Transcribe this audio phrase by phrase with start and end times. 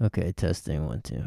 [0.00, 1.24] Okay, testing one, two.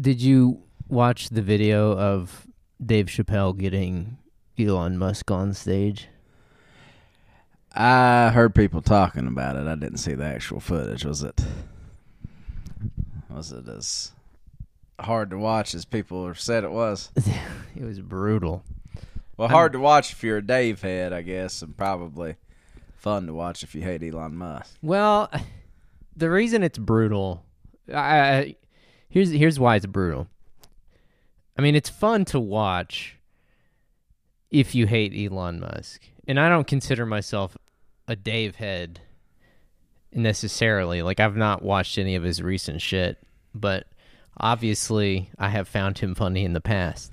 [0.00, 2.46] Did you watch the video of
[2.84, 4.18] Dave Chappelle getting
[4.58, 6.08] Elon Musk on stage?
[7.74, 9.66] I heard people talking about it.
[9.66, 11.04] I didn't see the actual footage.
[11.04, 11.40] Was it
[13.28, 14.12] was it as
[15.00, 17.10] hard to watch as people said it was?
[17.16, 18.62] it was brutal.
[19.36, 22.36] Well, hard to watch if you're a Dave head, I guess, and probably
[22.96, 24.76] fun to watch if you hate Elon Musk.
[24.82, 25.30] Well,
[26.16, 27.44] the reason it's brutal,
[27.92, 28.56] I,
[29.08, 30.28] here's here's why it's brutal.
[31.56, 33.18] I mean, it's fun to watch
[34.50, 37.56] if you hate Elon Musk, and I don't consider myself
[38.08, 39.00] a Dave head
[40.12, 41.02] necessarily.
[41.02, 43.18] Like I've not watched any of his recent shit,
[43.54, 43.86] but
[44.38, 47.12] obviously I have found him funny in the past.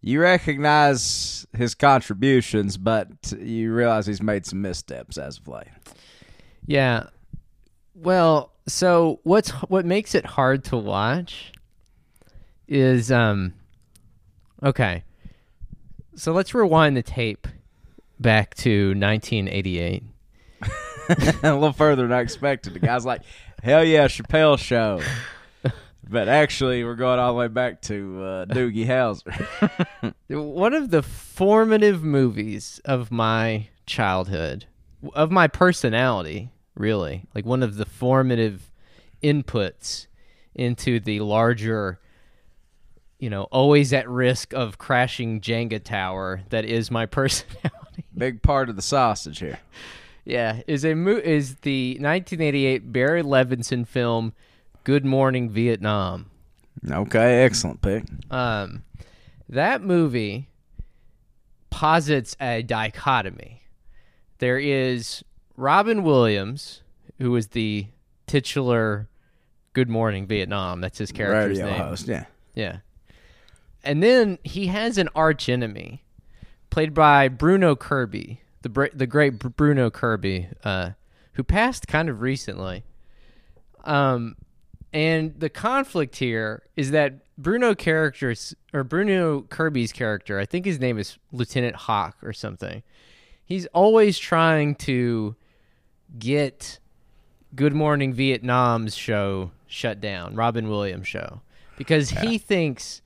[0.00, 5.68] You recognize his contributions, but you realize he's made some missteps as of late.
[6.66, 7.06] Yeah.
[7.94, 11.52] Well, so what's what makes it hard to watch
[12.66, 13.54] is um
[14.62, 15.04] okay.
[16.16, 17.48] So let's rewind the tape
[18.20, 20.02] back to 1988.
[21.08, 22.74] a little further than I expected.
[22.74, 23.22] The guy's like,
[23.62, 25.00] "Hell yeah, Chappelle show."
[26.08, 30.14] But actually, we're going all the way back to uh, Doogie Howser.
[30.28, 34.66] One of the formative movies of my childhood,
[35.14, 37.24] of my personality, really.
[37.34, 38.70] Like one of the formative
[39.22, 40.06] inputs
[40.54, 41.98] into the larger,
[43.18, 48.04] you know, always at risk of crashing Jenga tower that is my personality.
[48.16, 49.58] Big part of the sausage here.
[50.24, 54.32] Yeah, is a mo- is the 1988 Barry Levinson film
[54.84, 56.30] Good Morning Vietnam.
[56.90, 58.04] Okay, excellent pick.
[58.30, 58.84] Um,
[59.48, 60.48] that movie
[61.70, 63.62] posits a dichotomy.
[64.38, 65.24] There is
[65.56, 66.82] Robin Williams,
[67.18, 67.86] who was the
[68.26, 69.08] titular
[69.72, 70.80] Good Morning Vietnam.
[70.80, 71.80] That's his character's Radio name.
[71.80, 72.24] host, yeah.
[72.54, 72.78] Yeah.
[73.82, 76.02] And then he has an arch enemy,
[76.70, 80.90] played by Bruno Kirby, the br- the great Br- Bruno Kirby, uh,
[81.32, 82.84] who passed kind of recently.
[83.84, 84.36] Um,
[84.92, 90.78] and the conflict here is that Bruno characters or Bruno Kirby's character, I think his
[90.78, 92.82] name is Lieutenant Hauk or something.
[93.44, 95.34] He's always trying to
[96.18, 96.78] get
[97.54, 101.40] Good Morning Vietnam's show shut down, Robin Williams show,
[101.76, 103.02] because he thinks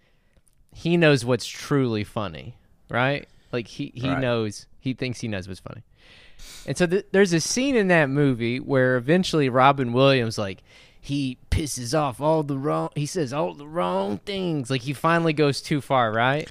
[0.73, 2.57] he knows what's truly funny,
[2.91, 3.27] right?
[3.53, 4.21] Like he he Right.
[4.21, 5.83] knows he thinks he knows what's funny.
[6.67, 10.63] And so th- there's a scene in that movie where eventually Robin Williams like
[11.01, 15.33] he pisses off all the wrong he says all the wrong things like he finally
[15.33, 16.51] goes too far, right?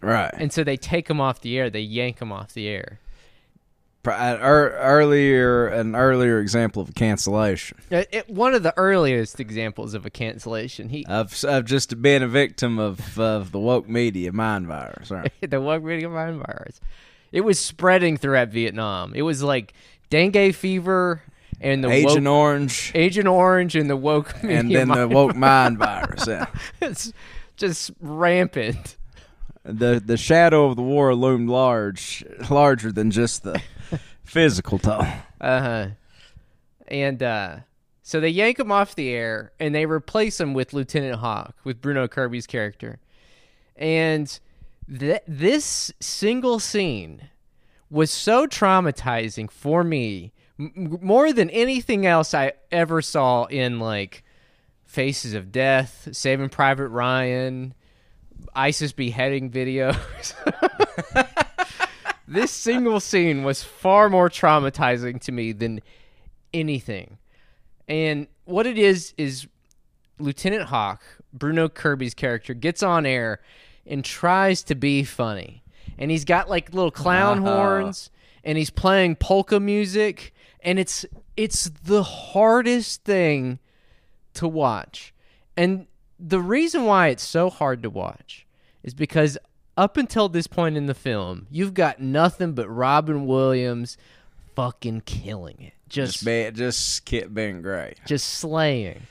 [0.00, 0.32] Right.
[0.34, 2.98] And so they take him off the air, they yank him off the air.
[4.06, 9.94] Uh, earlier, an earlier example of a cancellation Uh, It, one of the earliest examples
[9.94, 10.88] of a cancellation.
[10.88, 15.10] He of of just being a victim of of the woke media mind virus.
[15.10, 15.32] Right.
[15.40, 16.80] the woke media mind virus.
[17.32, 19.12] It was spreading throughout Vietnam.
[19.14, 19.72] It was like
[20.10, 21.22] dengue fever
[21.60, 25.34] and the Agent woke, Orange, Agent Orange and the woke media and then the woke
[25.48, 26.26] mind virus.
[26.26, 26.46] Yeah.
[26.80, 27.12] it's
[27.56, 28.96] just rampant.
[29.64, 33.60] The the shadow of the war loomed large, larger than just the
[34.26, 35.06] physical toll.
[35.40, 35.86] Uh huh.
[36.88, 37.56] And uh,
[38.02, 41.80] so they yank him off the air and they replace him with Lieutenant Hauk, with
[41.80, 42.98] Bruno Kirby's character.
[43.76, 44.38] And
[44.88, 47.28] th- this single scene
[47.90, 54.22] was so traumatizing for me, m- more than anything else I ever saw in like
[54.84, 57.74] Faces of Death, Saving Private Ryan,
[58.54, 60.34] ISIS beheading videos.
[62.26, 65.80] this single scene was far more traumatizing to me than
[66.52, 67.18] anything.
[67.88, 69.46] And what it is is
[70.18, 71.00] Lieutenant Hauk,
[71.32, 73.40] Bruno Kirby's character, gets on air
[73.86, 75.62] and tries to be funny.
[75.98, 77.54] And he's got like little clown uh-huh.
[77.54, 78.10] horns
[78.44, 81.06] and he's playing polka music and it's
[81.36, 83.58] it's the hardest thing
[84.34, 85.14] to watch.
[85.56, 85.86] And
[86.18, 88.46] the reason why it's so hard to watch
[88.82, 89.38] is because
[89.76, 93.96] up until this point in the film, you've got nothing but Robin Williams
[94.54, 95.72] fucking killing it.
[95.88, 97.98] Just Just be, just Kit being great.
[98.06, 99.02] just slaying.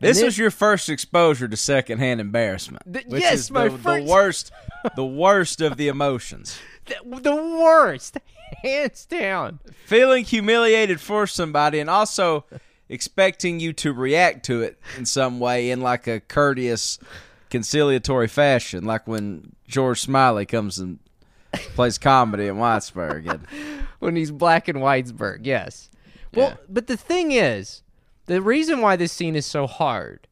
[0.00, 2.82] This was your first exposure to secondhand embarrassment.
[2.92, 4.52] Th- which yes, is my the, first- the worst,
[4.96, 6.58] the worst of the emotions.
[6.84, 8.18] The, the worst,
[8.60, 9.60] hands down.
[9.86, 12.44] Feeling humiliated for somebody, and also
[12.88, 16.98] expecting you to react to it in some way in like a courteous,
[17.52, 20.98] conciliatory fashion, like when George Smiley comes and
[21.76, 23.28] plays comedy in Whitesburg.
[23.30, 23.46] And
[24.00, 25.40] when he's black in Whitesburg.
[25.44, 25.90] Yes.
[26.34, 26.56] Well, Yeah.
[26.68, 27.82] but the thing is,
[28.26, 30.26] The reason why this scene is so hard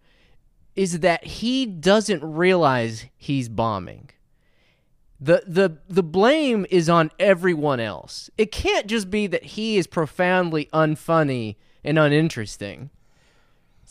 [0.76, 4.10] is that he doesn't realize he's bombing.
[5.20, 8.30] The the the blame is on everyone else.
[8.38, 12.88] It can't just be that he is profoundly unfunny and uninteresting.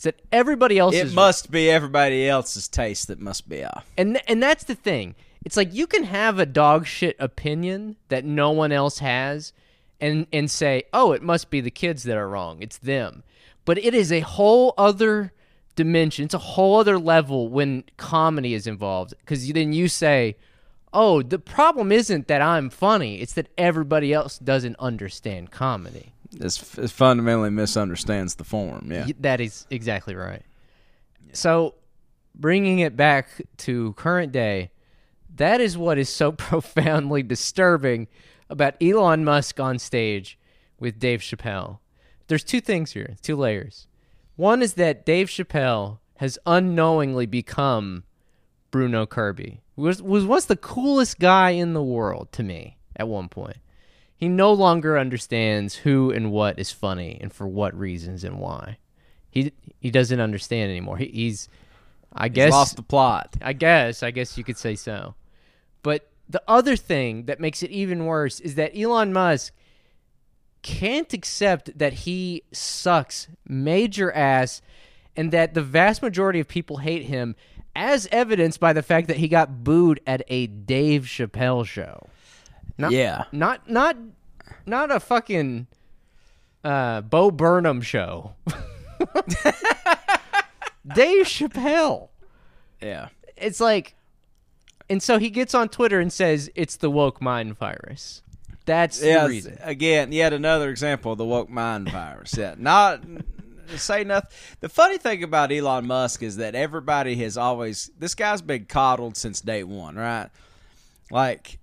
[0.00, 3.84] It's that everybody else It must be everybody else's taste that must be off.
[3.98, 5.14] and th- and that's the thing.
[5.44, 9.52] It's like you can have a dog shit opinion that no one else has
[10.00, 12.62] and and say, "Oh, it must be the kids that are wrong.
[12.62, 13.24] It's them."
[13.66, 15.34] But it is a whole other
[15.76, 16.24] dimension.
[16.24, 20.34] It's a whole other level when comedy is involved cuz then you say,
[20.94, 23.20] "Oh, the problem isn't that I'm funny.
[23.20, 28.90] It's that everybody else doesn't understand comedy." It's, it fundamentally misunderstands the form.
[28.90, 29.06] Yeah.
[29.20, 30.42] That is exactly right.
[31.32, 31.74] So,
[32.34, 33.28] bringing it back
[33.58, 34.70] to current day,
[35.36, 38.08] that is what is so profoundly disturbing
[38.48, 40.38] about Elon Musk on stage
[40.78, 41.78] with Dave Chappelle.
[42.28, 43.86] There's two things here, two layers.
[44.36, 48.04] One is that Dave Chappelle has unknowingly become
[48.70, 53.08] Bruno Kirby, who was was once the coolest guy in the world to me at
[53.08, 53.56] one point.
[54.20, 58.76] He no longer understands who and what is funny and for what reasons and why.
[59.30, 60.98] He he doesn't understand anymore.
[60.98, 61.48] He, he's
[62.12, 63.34] I He's guess lost the plot.
[63.40, 65.14] I guess I guess you could say so.
[65.82, 69.54] But the other thing that makes it even worse is that Elon Musk
[70.60, 74.60] can't accept that he sucks major ass
[75.16, 77.36] and that the vast majority of people hate him
[77.74, 82.06] as evidenced by the fact that he got booed at a Dave Chappelle show.
[82.80, 83.24] Not, Yeah.
[83.32, 83.96] Not not
[84.66, 85.66] not a fucking
[86.64, 88.34] uh Bo Burnham show.
[90.94, 92.08] Dave Chappelle
[92.80, 93.08] Yeah.
[93.36, 93.94] it's like
[94.88, 98.22] and so he gets on Twitter and says it's the woke mind virus.
[98.66, 99.22] That's Yeah.
[99.24, 99.58] the reason.
[99.62, 102.36] Again, yet another example of the woke mind virus.
[102.36, 102.54] Yeah.
[102.58, 103.04] Not
[103.76, 104.30] say nothing.
[104.58, 109.16] The funny thing about Elon Musk is that everybody has always this guy's been coddled
[109.16, 110.28] since day one, right?
[111.10, 111.59] Like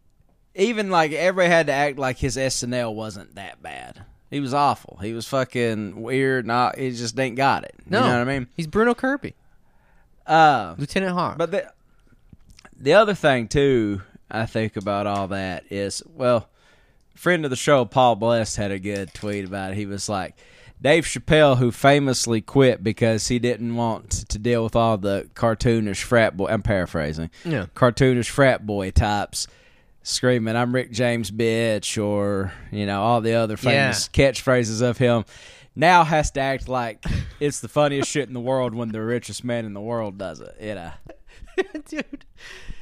[0.58, 4.04] even like everybody had to act like his SNL wasn't that bad.
[4.30, 5.00] He was awful.
[5.02, 6.46] He was fucking weird.
[6.46, 7.76] Not he just ain't got it.
[7.86, 8.48] No, You know what I mean?
[8.58, 9.36] He's Bruno Kirby,
[10.26, 11.38] Uh, Lieutenant Hauk.
[11.38, 11.72] But the
[12.80, 16.50] the other thing too, I think about all that is well,
[17.16, 19.78] friend of the show Paul Bless had a good tweet about it.
[19.78, 20.36] He was like,
[20.82, 26.04] Dave Chappelle, who famously quit because he didn't want to deal with all the cartoonish
[26.04, 26.48] frat boy.
[26.48, 27.30] I'm paraphrasing.
[27.46, 27.68] Yeah.
[27.76, 29.48] cartoonish frat boy types
[30.08, 35.26] screaming, "I'm Rick James, bitch," or you know all the other famous catchphrases of him.
[35.76, 37.04] Now has to act like
[37.40, 40.40] it's the funniest shit in the world when the richest man in the world does
[40.40, 40.56] it.
[40.60, 40.92] You know.
[41.88, 42.26] dude,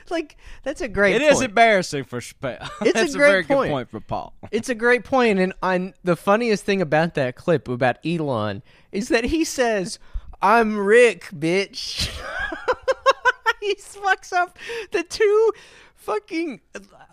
[0.10, 1.16] like that's a great.
[1.16, 1.50] It is point.
[1.50, 2.70] embarrassing for Chappelle.
[2.82, 3.70] It's a great very point.
[3.70, 4.34] good point for Paul.
[4.52, 9.10] It's a great point, and on the funniest thing about that clip about Elon is
[9.10, 10.00] that he says,
[10.42, 12.10] "I'm Rick, bitch."
[13.62, 14.58] he fucks up
[14.92, 15.52] the two
[16.06, 16.62] fucking.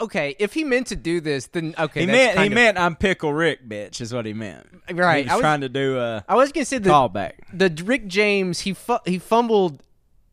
[0.00, 2.00] Okay, if he meant to do this, then okay.
[2.00, 4.66] He meant he of- meant I'm Pickle Rick, bitch, is what he meant.
[4.92, 7.32] Right, He I was was- trying to do a I was gonna say the callback.
[7.52, 8.60] the Rick James.
[8.60, 9.82] He fu- he fumbled.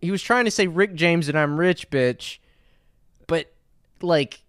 [0.02, 2.38] He was trying to say Rick James and I'm rich, bitch,
[3.28, 3.52] but
[4.02, 4.44] like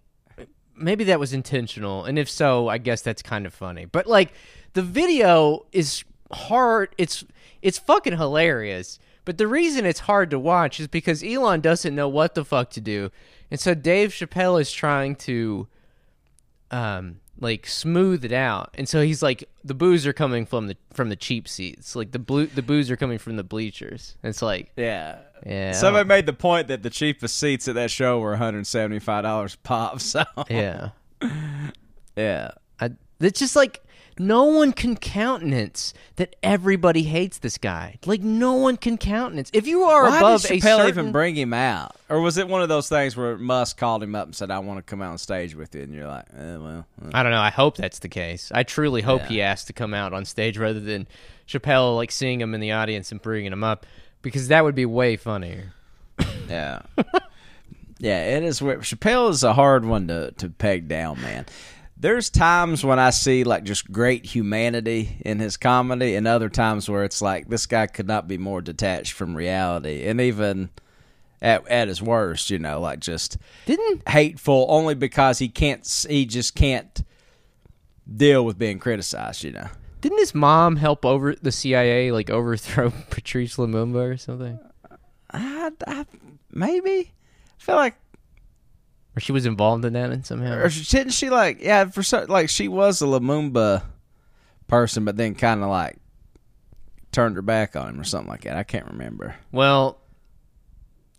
[0.76, 3.84] maybe that was intentional, and if so, I guess that's kind of funny.
[3.84, 4.32] But like
[4.72, 6.94] the video is hard.
[6.98, 7.24] It's
[7.62, 8.98] it's fucking hilarious.
[9.26, 12.70] But the reason it's hard to watch is because Elon doesn't know what the fuck
[12.70, 13.10] to do,
[13.50, 15.66] and so Dave Chappelle is trying to
[16.70, 20.76] um like smooth it out and so he's like the boos are coming from the
[20.92, 24.28] from the cheap seats like the blue the boos are coming from the bleachers and
[24.30, 25.18] it's like Yeah.
[25.46, 30.00] yeah Somebody made the point that the cheapest seats at that show were $175 pop.
[30.00, 30.90] So yeah
[32.16, 32.50] yeah.
[32.78, 32.90] I,
[33.20, 33.82] it's just like
[34.20, 39.66] no one can countenance that everybody hates this guy like no one can countenance if
[39.66, 42.46] you are Why above did a Chappelle certain even bring him out, or was it
[42.46, 45.00] one of those things where Musk called him up and said, "I want to come
[45.00, 47.40] out on stage with you," and you're like, eh, "Well, uh." I don't know.
[47.40, 48.52] I hope that's the case.
[48.54, 49.28] I truly hope Yeah.
[49.28, 51.08] he asked to come out on stage rather than
[51.48, 53.86] Chappelle like seeing him in the audience and bringing him up
[54.22, 55.72] because that would be way funnier.
[56.48, 56.82] yeah,
[57.98, 58.60] yeah." It is.
[58.60, 58.80] weird.
[58.82, 61.46] Chappelle is a hard one to to peg down, man.
[62.00, 66.88] There's times when I see like just great humanity in his comedy, and other times
[66.88, 70.70] where it's like this guy could not be more detached from reality, and even
[71.42, 76.24] at at his worst, you know, like just Didn't hateful only because he can't he
[76.24, 77.04] just can't
[78.10, 79.68] deal with being criticized you know
[80.00, 84.58] didn't his mom help over the CIA like overthrow Patrice Lumumba or something?
[85.30, 86.06] I, I,
[86.50, 87.12] maybe
[87.58, 87.94] I feel like
[89.16, 90.58] Or she was involved in that in somehow.
[90.58, 93.82] or didn't she like yeah for so, like she was a Lumumba
[94.68, 95.98] person but then kind of like
[97.12, 98.56] turned her back on him or something like that.
[98.56, 99.34] I can't remember.
[99.50, 99.98] Well,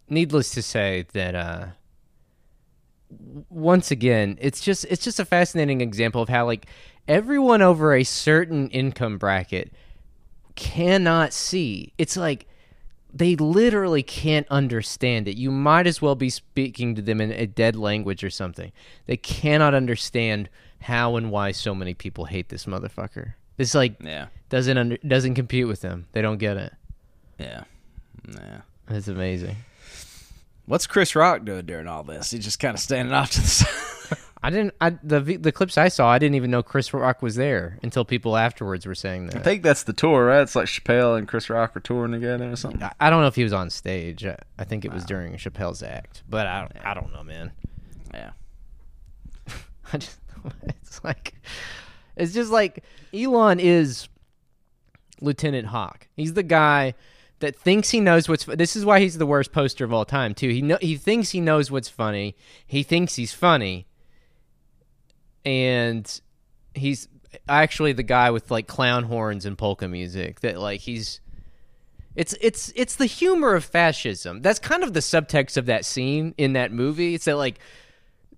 [0.10, 1.66] needless to say that uh
[3.50, 6.66] once again, it's just it's just a fascinating example of how like
[7.08, 9.74] everyone over a certain income bracket
[10.56, 11.94] cannot see.
[11.98, 12.48] It's like
[13.14, 15.38] they literally can't understand it.
[15.38, 18.72] You might as well be speaking to them in a dead language or something.
[19.06, 20.50] They cannot understand
[20.82, 23.34] how and why so many people hate this motherfucker.
[23.58, 24.28] This like Yeah.
[24.50, 26.08] doesn't under, doesn't compute with them.
[26.14, 26.74] They don't get it.
[27.38, 27.64] Yeah.
[28.30, 28.62] Yeah.
[28.90, 29.58] It's amazing.
[30.66, 32.32] What's Chris Rock doing during all this?
[32.32, 33.68] He's just kind of standing off to the side.
[34.44, 34.74] I didn't.
[34.82, 38.04] I the the clips I saw, I didn't even know Chris Rock was there until
[38.04, 39.36] people afterwards were saying that.
[39.38, 40.42] I think that's the tour, right?
[40.42, 42.82] It's like Chappelle and Chris Rock are touring together or something.
[42.82, 44.26] I, I don't know if he was on stage.
[44.26, 46.86] I, I think it was during Chappelle's act, but I don't.
[46.86, 47.52] I don't know, man.
[48.14, 48.32] Yeah.
[49.94, 50.20] I just.
[50.82, 51.36] It's like.
[52.18, 52.84] It's just like
[53.14, 54.10] Elon is
[55.22, 56.08] Lieutenant Hauk.
[56.16, 56.96] He's the guy
[57.40, 58.46] that thinks he knows what's.
[58.46, 60.50] This is why he's the worst poster of all time too.
[60.50, 62.36] He know, he thinks he knows what's funny.
[62.66, 63.88] He thinks he's funny,
[65.46, 66.22] and
[66.74, 67.08] he's
[67.48, 70.42] actually the guy with like clown horns and polka music.
[70.42, 71.20] That like he's.
[72.14, 74.42] It's it's it's the humor of fascism.
[74.42, 77.16] That's kind of the subtext of that scene in that movie.
[77.16, 77.60] It's that like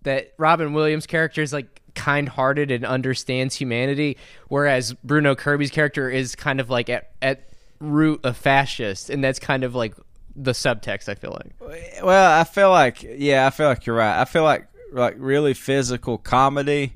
[0.04, 4.18] that Robin Williams' character is like kind-hearted and understands humanity,
[4.48, 9.40] whereas Bruno Kirby's character is kind of like at at root a fascist, and that's
[9.40, 9.96] kind of like
[10.36, 11.10] the subtext.
[11.10, 12.04] I feel like.
[12.04, 14.22] Well, I feel like yeah, I feel like you're right.
[14.22, 16.94] I feel like like really physical comedy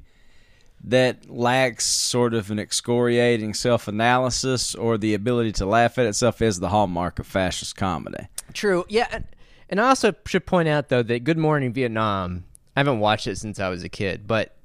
[0.84, 6.60] that lacks sort of an excoriating self-analysis or the ability to laugh at itself is
[6.60, 8.28] the hallmark of fascist comedy.
[8.54, 8.86] True.
[8.88, 9.08] Yeah.
[9.12, 12.46] and- I also should point out though that Good Morning Vietnam.
[12.76, 14.56] I haven't watched it since I was a kid, but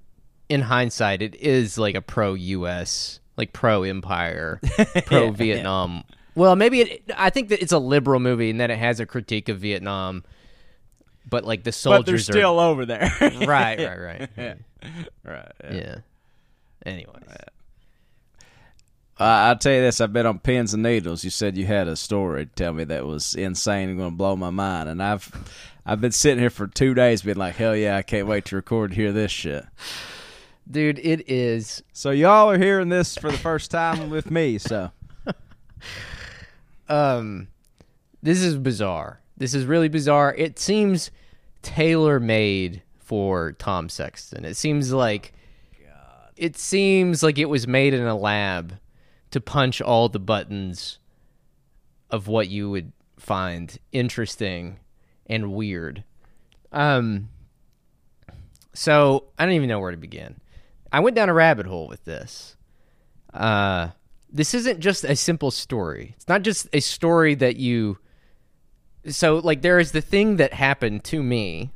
[0.49, 4.61] in hindsight, it is like a pro-U.S., like pro-empire,
[5.07, 6.05] pro-Vietnam.
[6.35, 7.11] Well, maybe it.
[7.17, 10.25] I think that it's a liberal movie and that it has a critique of Vietnam,
[11.29, 13.11] but like the soldiers but they're still over there.
[13.21, 14.31] right, right, right.
[14.37, 14.55] yeah.
[15.25, 15.53] Right.
[15.65, 15.73] yeah.
[15.73, 15.97] Yeah.
[16.85, 17.23] Anyways,
[19.19, 21.23] Uh, I'll tell you this: I've been on pins and needles.
[21.25, 24.17] You said you had a story to tell me that was insane and going to
[24.17, 25.31] blow my mind, and I've
[25.87, 28.57] I've been sitting here for two days, being like, "Hell yeah, I can't wait to
[28.57, 29.65] record and hear this shit."
[30.71, 31.83] dude, it is.
[31.93, 34.59] So y'all are hearing this for the first time with me.
[34.59, 34.91] So
[36.89, 37.49] Um,
[38.23, 39.21] this is bizarre.
[39.37, 40.35] This is really bizarre.
[40.37, 41.11] It seems
[41.63, 44.45] tailor made for Tom Sexton.
[44.45, 45.33] It seems like
[46.37, 48.79] it seems like it was made in a lab
[49.31, 50.99] to punch all the buttons
[52.11, 54.79] of what you would find interesting
[55.27, 56.05] and weird.
[56.73, 57.29] Um
[58.75, 60.41] so I don't even know where to begin.
[60.91, 62.57] I went down a rabbit hole with this.
[63.33, 63.89] Uh
[64.31, 66.15] this isn't just a simple story.
[66.17, 67.99] It's not just a story that you
[69.09, 71.73] so like there is the thing that happened to me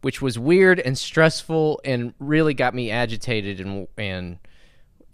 [0.00, 4.38] which was weird and stressful and really got me agitated and and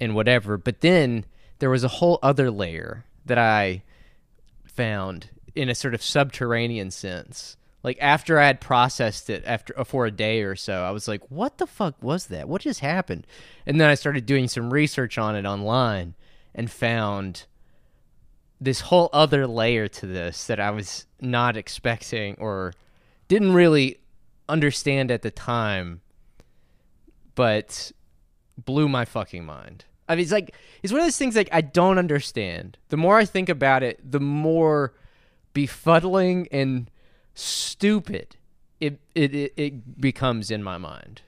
[0.00, 0.58] and whatever.
[0.58, 1.24] But then
[1.58, 3.82] there was a whole other layer that I
[4.64, 7.56] found in a sort of subterranean sense.
[7.82, 11.06] Like after I had processed it after uh, for a day or so, I was
[11.06, 12.48] like, "What the fuck was that?
[12.48, 13.26] What just happened?"
[13.66, 16.14] And then I started doing some research on it online
[16.54, 17.44] and found
[18.60, 22.72] this whole other layer to this that I was not expecting or
[23.28, 23.98] didn't really
[24.48, 26.00] understand at the time,
[27.34, 27.92] but
[28.62, 29.84] blew my fucking mind.
[30.08, 32.76] I mean, it's like it's one of those things like I don't understand.
[32.88, 34.92] The more I think about it, the more
[35.54, 36.90] befuddling and
[37.34, 38.36] stupid
[38.80, 41.22] it it it, it becomes in my mind.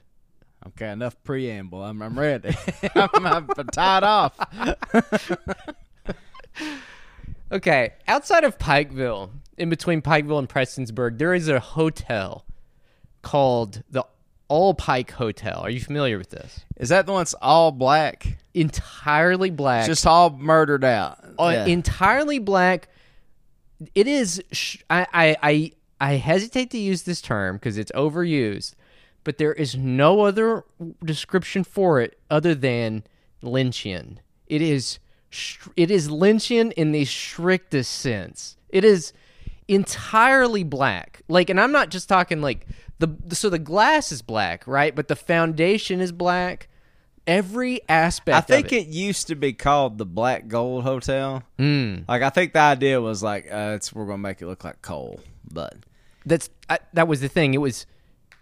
[0.68, 1.82] okay, enough preamble.
[1.82, 2.54] I'm I'm ready.
[2.94, 4.38] I'm, I'm tied off.
[7.50, 12.44] Okay, outside of Pikeville, in between Pikeville and Prestonsburg, there is a hotel
[13.22, 14.04] called the
[14.48, 15.60] All Pike Hotel.
[15.60, 16.64] Are you familiar with this?
[16.76, 18.38] Is that the one that's all black?
[18.54, 19.86] Entirely black.
[19.86, 21.18] Just all murdered out.
[21.38, 21.66] uh, Yeah.
[21.66, 22.88] entirely black.
[23.94, 24.42] It is.
[24.52, 28.74] Sh- I, I I I hesitate to use this term because it's overused,
[29.22, 30.64] but there is no other
[31.04, 33.04] description for it other than
[33.42, 34.16] Lynchian.
[34.46, 34.98] It is.
[35.76, 38.56] It is Lynchian in the strictest sense.
[38.68, 39.12] It is
[39.68, 41.22] entirely black.
[41.28, 42.66] Like, and I'm not just talking like
[42.98, 44.94] the so the glass is black, right?
[44.94, 46.68] But the foundation is black.
[47.26, 48.36] Every aspect.
[48.36, 48.82] I think it.
[48.82, 51.42] it used to be called the Black Gold Hotel.
[51.58, 52.04] Mm.
[52.06, 54.80] Like I think the idea was like, uh, it's we're gonna make it look like
[54.80, 55.20] coal,
[55.52, 55.74] but
[56.24, 57.54] that's I, that was the thing.
[57.54, 57.84] It was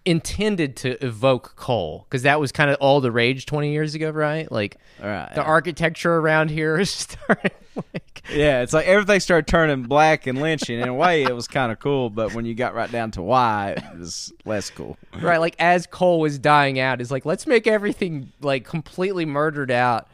[0.07, 4.11] intended to evoke coal because that was kind of all the rage 20 years ago,
[4.11, 4.51] right?
[4.53, 5.31] Like right.
[5.35, 10.39] the architecture around here is starting like Yeah, it's like everything started turning black and
[10.39, 10.83] Lynchian.
[10.83, 13.23] In a way, it was kind of cool, but when you got right down to
[13.23, 14.97] why, it was less cool.
[15.21, 19.71] right like as coal was dying out it's like let's make everything like completely murdered
[19.71, 20.07] out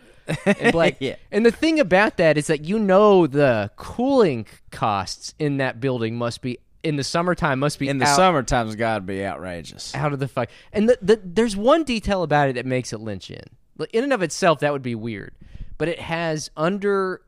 [0.47, 1.17] and like Yeah.
[1.33, 6.17] and the thing about that is that you know the cooling costs in that building
[6.17, 9.95] must be in the summertime must be In the out, summertime's got to be outrageous.
[9.95, 13.01] out of the fuck and the, the, there's one detail about it that makes it
[13.01, 13.45] Lynchian
[13.93, 15.35] in and of itself that would be weird
[15.79, 17.23] but it has under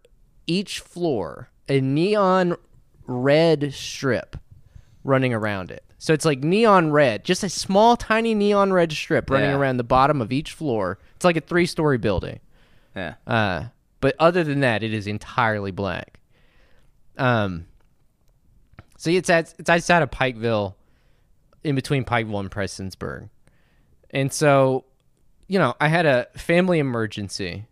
[0.47, 2.57] each floor a neon
[3.07, 4.37] red strip
[5.05, 5.83] running around it.
[5.99, 9.57] So it's like neon red, just a small, tiny neon red strip running Yeah.
[9.57, 10.99] around the bottom of each floor.
[11.17, 12.41] It's like a three story building.
[12.95, 13.15] Yeah.
[13.27, 13.65] Uh,
[14.01, 16.19] but other than that, it is entirely black.
[17.17, 17.67] Um,
[19.03, 20.75] so it's at it's outside of Pikeville,
[21.65, 23.31] in between Pikeville and Prestonsburg,
[24.11, 24.85] and so,
[25.49, 27.67] you know, I had a family emergency,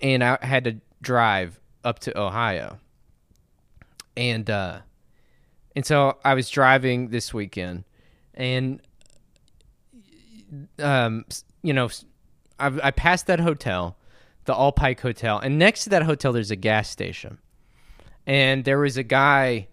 [0.00, 2.78] and I had to drive up to Ohio,
[4.16, 4.78] and uh,
[5.74, 7.82] and so I was driving this weekend,
[8.32, 8.80] and
[10.78, 11.24] um,
[11.64, 11.88] you know,
[12.60, 13.96] I, I passed that hotel,
[14.44, 17.38] the All Pike Hotel, and next to that hotel there's a gas station,
[18.24, 19.66] and there was a guy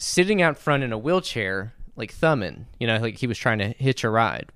[0.00, 3.68] sitting out front in a wheelchair, like thumbing, you know, like he was trying to
[3.68, 4.50] hitch a ride,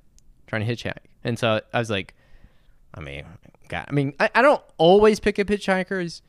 [0.47, 2.15] trying to hitchhike, and so I was like,
[2.95, 3.25] I mean,
[3.69, 6.23] God, I mean, I, I don't always pick up hitchhikers,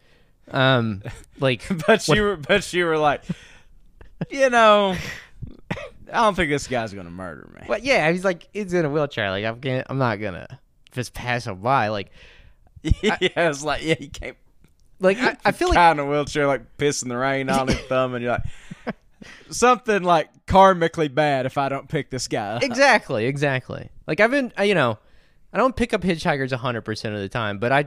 [0.51, 1.01] um,
[1.39, 3.23] like, But you were, but you were like,
[4.29, 4.95] you know,
[6.11, 7.61] I don't think this guy's gonna murder me.
[7.67, 9.29] But yeah, he's like he's in a wheelchair.
[9.31, 10.59] Like I'm gonna, I'm not gonna
[10.91, 11.87] just pass him by.
[11.89, 12.11] Like
[12.83, 14.37] yeah, it's like yeah, you can't.
[14.99, 18.13] like I, I feel like in a wheelchair, like pissing the rain on his thumb,
[18.13, 18.95] and you're like,
[19.49, 22.63] something like karmically bad if I don't pick this guy up.
[22.63, 23.89] exactly, exactly.
[24.07, 24.99] Like I've been, you know,
[25.53, 27.85] I don't pick up hitchhikers 100 percent of the time, but I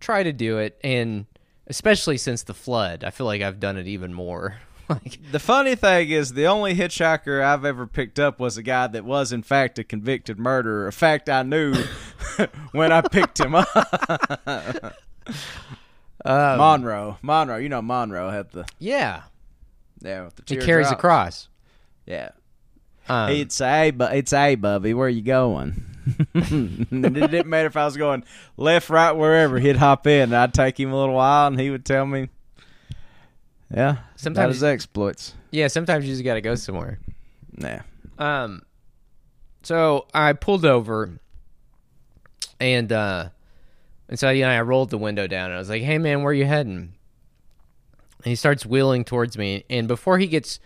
[0.00, 1.26] try to do it, and
[1.66, 4.58] especially since the flood, I feel like I've done it even more.
[4.88, 8.86] like The funny thing is, the only hitchhiker I've ever picked up was a guy
[8.88, 10.86] that was, in fact, a convicted murderer.
[10.86, 11.74] A fact I knew
[12.72, 13.68] when I picked him up.
[16.24, 19.22] um, Monroe, Monroe, you know Monroe had the yeah,
[20.04, 21.48] yeah he carries a cross.
[22.06, 22.30] Yeah,
[23.08, 25.82] Um, say, "But it's a Bubby, where you going?"
[26.34, 28.24] it didn't matter if I was going
[28.58, 29.58] left, right, wherever.
[29.58, 32.28] He'd hop in, and I'd take him a little while, and he would tell me,
[33.74, 36.98] "Yeah, sometimes his exploits." yeah, sometimes you just got to go somewhere.
[37.56, 37.82] Yeah,
[38.18, 38.62] Um,
[39.62, 41.18] so I pulled over,
[42.60, 43.28] and uh,
[44.08, 46.22] and so you know I rolled the window down, and I was like, "Hey man,
[46.22, 46.93] where are you heading?"
[48.24, 50.58] And he starts wheeling towards me, and before he gets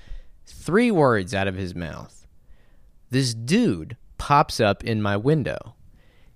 [0.47, 2.27] three words out of his mouth,
[3.11, 5.75] this dude pops up in my window,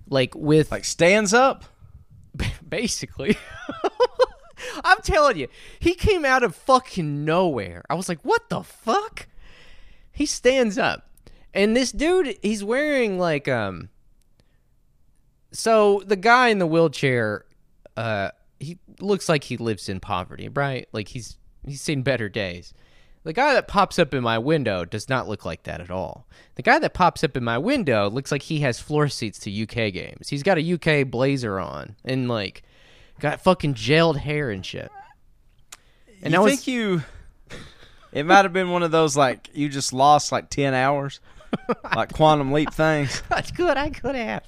[0.07, 1.65] like with like stands up.
[2.69, 3.37] basically.
[4.83, 5.47] I'm telling you,
[5.79, 7.83] he came out of fucking nowhere.
[7.89, 9.27] I was like, what the fuck?
[10.11, 11.09] He stands up.
[11.53, 13.89] And this dude, he's wearing like um
[15.51, 17.45] so the guy in the wheelchair
[17.95, 18.31] uh
[18.63, 20.87] he looks like he lives in poverty, right?
[20.91, 22.73] Like he's he's seen better days.
[23.23, 26.27] The guy that pops up in my window does not look like that at all.
[26.55, 29.63] The guy that pops up in my window looks like he has floor seats to
[29.63, 30.27] UK games.
[30.27, 32.63] He's got a UK blazer on and like
[33.19, 34.91] got fucking gelled hair and shit.
[36.21, 37.03] And you I was think you?
[38.11, 41.21] It might have been one of those like you just lost like ten hours,
[41.95, 43.23] like quantum leap things.
[43.29, 43.77] That's good.
[43.77, 44.43] I could have.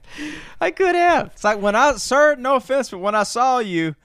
[0.60, 1.28] I could have.
[1.28, 3.96] It's like when I, sir, no offense, but when I saw you,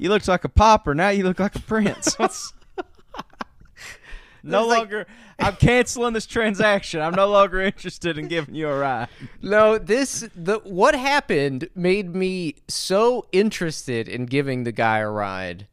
[0.00, 0.94] you looked like a pauper.
[0.94, 2.14] Now you look like a prince.
[2.18, 2.52] What's-
[4.42, 5.06] no like- longer.
[5.38, 7.00] I'm canceling this transaction.
[7.00, 9.08] I'm no longer interested in giving you a ride.
[9.40, 15.66] No, this the what happened made me so interested in giving the guy a ride.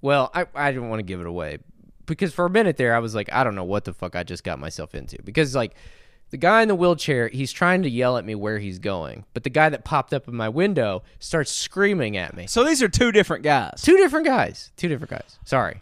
[0.00, 1.58] Well, I I didn't want to give it away
[2.06, 4.22] because for a minute there I was like, I don't know what the fuck I
[4.22, 5.74] just got myself into because like
[6.30, 9.44] the guy in the wheelchair, he's trying to yell at me where he's going, but
[9.44, 12.46] the guy that popped up in my window starts screaming at me.
[12.46, 13.80] So these are two different guys.
[13.82, 14.72] Two different guys.
[14.76, 15.38] Two different guys.
[15.44, 15.80] Sorry.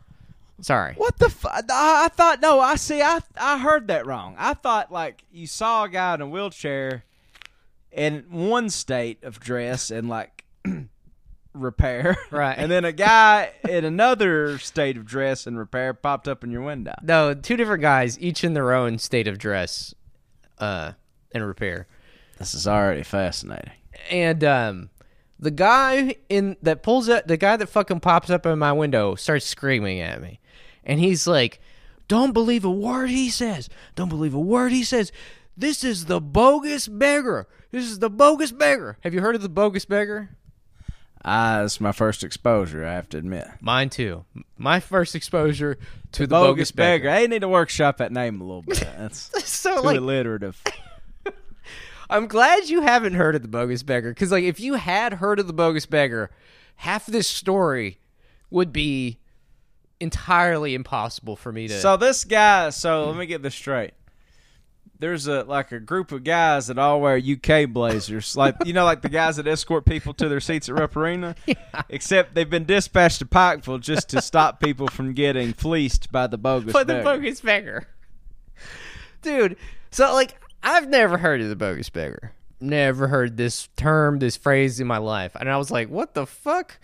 [0.61, 0.95] Sorry.
[0.97, 1.31] What the?
[1.31, 2.61] Fu- I, I thought no.
[2.61, 3.03] I see.
[3.03, 4.37] I I heard that wrong.
[4.39, 7.05] I thought like you saw a guy in a wheelchair,
[7.91, 10.45] in one state of dress and like
[11.55, 12.57] repair, Right.
[12.57, 16.63] and then a guy in another state of dress and repair popped up in your
[16.63, 16.95] window.
[17.03, 19.95] No, two different guys, each in their own state of dress,
[20.65, 20.93] uh,
[21.33, 21.87] and repair.
[22.39, 23.73] This is already fascinating.
[24.11, 24.91] And um,
[25.39, 29.15] the guy in that pulls up, the guy that fucking pops up in my window
[29.15, 30.41] starts screaming at me,
[30.85, 31.61] and he's like,
[32.09, 33.69] Don't believe a word he says.
[33.95, 35.13] Don't believe a word he says.
[35.57, 37.47] This is the bogus beggar.
[37.71, 38.99] This is the bogus beggar.
[39.03, 40.31] Have you heard of the bogus beggar?
[41.25, 42.85] Ah, it's my first exposure.
[42.85, 43.47] I have to admit.
[43.61, 44.25] Mine too.
[44.59, 45.79] My first exposure
[46.13, 47.09] to the, Bogus beggar.
[47.09, 48.81] I need to workshop that name a little bit.
[48.99, 50.63] That's So too like, alliterative.
[52.11, 55.41] I'm glad you haven't heard of the bogus beggar because, like, if you had heard
[55.41, 56.31] of the bogus beggar,
[56.77, 57.99] half of this story
[58.51, 59.19] would be
[60.01, 61.81] entirely impossible for me to.
[61.81, 62.71] So this guy.
[62.71, 63.93] So let me get this straight.
[64.99, 68.85] There's a like a group of guys that all wear UK blazers, like you know,
[68.85, 71.35] like the guys that escort people to their seats at Rupp Arena.
[71.89, 76.39] Except they've been dispatched to Pikeville just to stop people from getting fleeced by the
[76.39, 76.73] bogus.
[76.73, 77.05] but the beggar.
[77.05, 77.89] bogus beggar,
[79.23, 79.57] dude.
[79.91, 82.33] So like, I've never heard of the bogus beggar.
[82.61, 86.25] Never heard this term, this phrase in my life, and I was like, "What the
[86.25, 86.79] fuck?"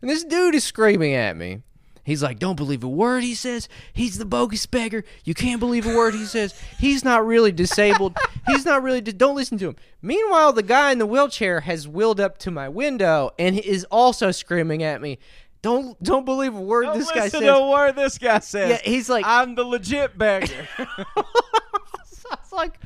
[0.00, 1.62] And this dude is screaming at me.
[2.04, 3.68] He's like, "Don't believe a word he says.
[3.92, 5.04] He's the bogus beggar.
[5.24, 6.54] You can't believe a word he says.
[6.78, 8.16] He's not really disabled.
[8.46, 9.00] He's not really.
[9.00, 12.50] Di- don't listen to him." Meanwhile, the guy in the wheelchair has wheeled up to
[12.50, 15.18] my window and is also screaming at me.
[15.62, 17.48] Don't don't believe a word Don't this guy listen says.
[17.48, 18.70] to a word this guy says.
[18.70, 20.66] Yeah, he's like- I'm the legit beggar.
[20.78, 22.80] I was like,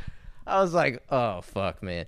[0.46, 2.04] I was like, oh fuck, man.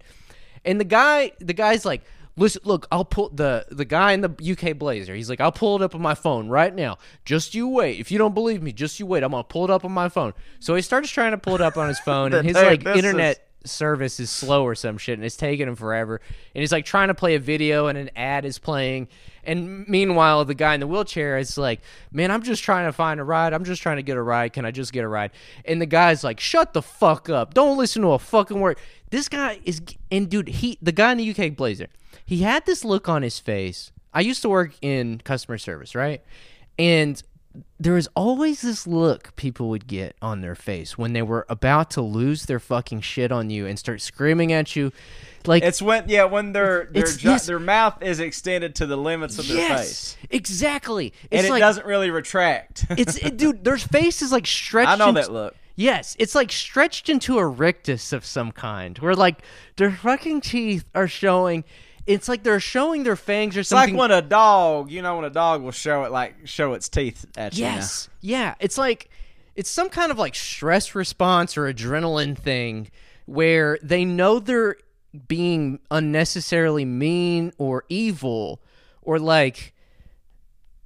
[0.64, 2.02] And the guy, the guy's like,
[2.38, 5.14] listen, look, I'll pull the the guy in the UK Blazer.
[5.14, 6.98] He's like, I'll pull it up on my phone right now.
[7.24, 7.98] Just you wait.
[7.98, 9.22] If you don't believe me, just you wait.
[9.22, 10.32] I'm gonna pull it up on my phone.
[10.60, 13.44] So he starts trying to pull it up on his phone, and his like internet
[13.64, 16.20] service is slow or some shit, and it's taking him forever.
[16.54, 19.08] And he's like trying to play a video, and an ad is playing.
[19.44, 21.80] And meanwhile, the guy in the wheelchair is like,
[22.12, 23.52] "Man, I'm just trying to find a ride.
[23.52, 24.52] I'm just trying to get a ride.
[24.52, 25.30] Can I just get a ride?"
[25.64, 27.54] And the guy's like, "Shut the fuck up!
[27.54, 28.78] Don't listen to a fucking word."
[29.10, 31.88] This guy is, and dude, he, the guy in the UK Blazer,
[32.28, 33.90] he had this look on his face.
[34.12, 36.22] I used to work in customer service, right?
[36.78, 37.22] And
[37.80, 41.90] there was always this look people would get on their face when they were about
[41.92, 44.92] to lose their fucking shit on you and start screaming at you.
[45.46, 48.98] Like it's when yeah when their their ju- this- their mouth is extended to the
[48.98, 51.14] limits of their yes, face, exactly.
[51.30, 52.84] It's and it like doesn't really retract.
[52.90, 53.64] it's it, dude.
[53.64, 54.90] Their face is like stretched.
[54.90, 55.56] I know into- that look.
[55.76, 59.42] Yes, it's like stretched into a rictus of some kind, where like
[59.76, 61.64] their fucking teeth are showing.
[62.08, 63.90] It's like they're showing their fangs or something.
[63.90, 66.72] It's like when a dog, you know, when a dog will show it like show
[66.72, 67.64] its teeth at you.
[67.64, 68.08] Yes.
[68.22, 68.54] Yeah.
[68.60, 69.10] It's like
[69.54, 72.90] it's some kind of like stress response or adrenaline thing
[73.26, 74.76] where they know they're
[75.28, 78.62] being unnecessarily mean or evil
[79.02, 79.74] or like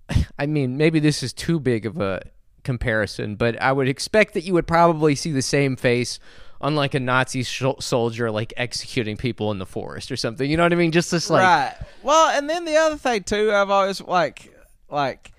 [0.39, 2.23] I mean, maybe this is too big of a
[2.65, 6.19] comparison, but I would expect that you would probably see the same face
[6.63, 10.49] on like a Nazi sh- soldier like executing people in the forest or something.
[10.49, 10.93] You know what I mean?
[10.93, 11.75] Just this like right.
[12.03, 14.55] Well, and then the other thing too, I've always like
[14.89, 15.33] like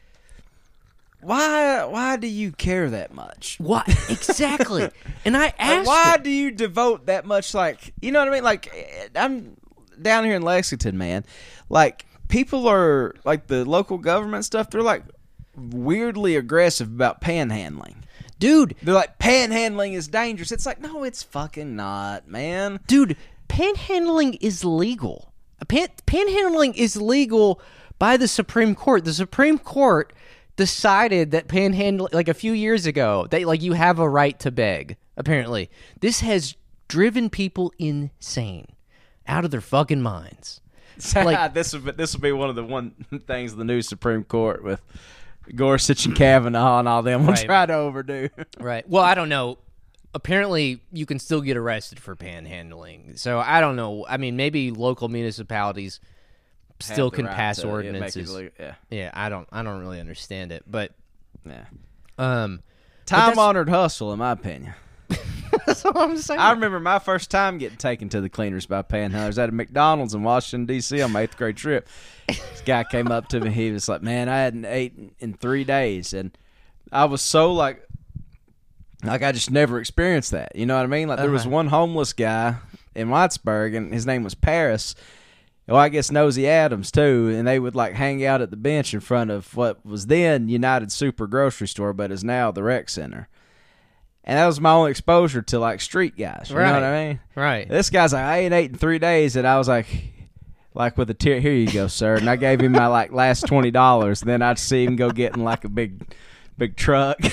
[1.21, 3.57] why why do you care that much?
[3.59, 4.89] what exactly?
[5.25, 6.23] and I Like, why it.
[6.23, 8.43] do you devote that much like you know what I mean?
[8.43, 9.55] Like I'm
[10.01, 11.23] down here in Lexington, man.
[11.69, 15.03] Like people are like the local government stuff, they're like
[15.55, 17.95] weirdly aggressive about panhandling.
[18.43, 20.51] Dude, They're like panhandling is dangerous.
[20.51, 22.79] It's like no, it's fucking not, man.
[22.87, 23.15] dude,
[23.47, 25.33] panhandling is legal.
[25.67, 27.61] Pan- panhandling is legal
[27.99, 29.05] by the Supreme Court.
[29.05, 30.11] The Supreme Court
[30.57, 34.51] decided that panhandling, like a few years ago, that like you have a right to
[34.51, 34.97] beg.
[35.15, 35.69] Apparently,
[36.01, 36.55] this has
[36.89, 38.67] driven people insane,
[39.25, 40.59] out of their fucking minds.
[41.15, 42.91] Like- this would this will be one of the one
[43.27, 44.81] things the new Supreme Court with
[45.55, 47.45] Gorsuch and Kavanaugh and all them will Right.
[47.45, 48.29] try to overdo.
[48.59, 48.87] Right.
[48.87, 49.57] Well, I don't know.
[50.15, 53.17] Apparently, you can still get arrested for panhandling.
[53.17, 54.05] So I don't know.
[54.07, 55.99] I mean, maybe local municipalities
[56.79, 58.31] still can right pass to, yeah, ordinances.
[58.33, 58.51] legal.
[58.59, 59.47] yeah, Yeah, I don't.
[59.51, 60.91] I don't really understand it, but
[61.45, 61.65] yeah.
[62.17, 62.61] um,
[63.05, 64.73] Time honored hustle, in my opinion.
[65.81, 66.39] That's what I'm saying.
[66.39, 70.13] I remember my first time getting taken to the cleaners by panhandlers at a McDonald's
[70.13, 71.01] in Washington D.C.
[71.01, 71.87] on my eighth grade trip.
[72.27, 73.49] This guy came up to me.
[73.51, 76.37] He was like, "Man, I hadn't eaten in three days," and
[76.91, 77.85] I was so like,
[79.03, 80.55] like I just never experienced that.
[80.55, 81.07] You know what I mean?
[81.07, 81.49] Like there was Uh-huh.
[81.51, 82.55] one homeless guy
[82.95, 84.95] in Whitesburg, and his name was Paris.
[85.67, 88.93] Well, I guess Nosy Adams too, and they would like hang out at the bench
[88.93, 92.89] in front of what was then United Super Grocery Store, but is now the rec
[92.89, 93.29] center.
[94.23, 96.49] And that was my only exposure to like street guys.
[96.49, 97.19] You know what I mean?
[97.35, 97.67] right.
[97.67, 99.87] This guy's like, I ain't ate in three days, and I was like,
[100.73, 102.15] like with a tear, here you go, sir.
[102.15, 104.21] And I gave him my like last twenty dollars.
[104.21, 106.15] Then I'd see him go get in like a big,
[106.57, 107.19] big truck,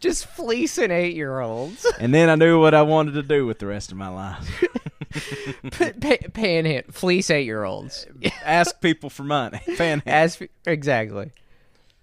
[0.00, 1.86] Just fleecing eight year olds.
[2.00, 4.64] and then I knew what I wanted to do with the rest of my life.
[6.34, 8.06] Panhand fleece eight year olds.
[8.44, 10.02] Ask people for money, panhandle.
[10.06, 11.30] As exactly.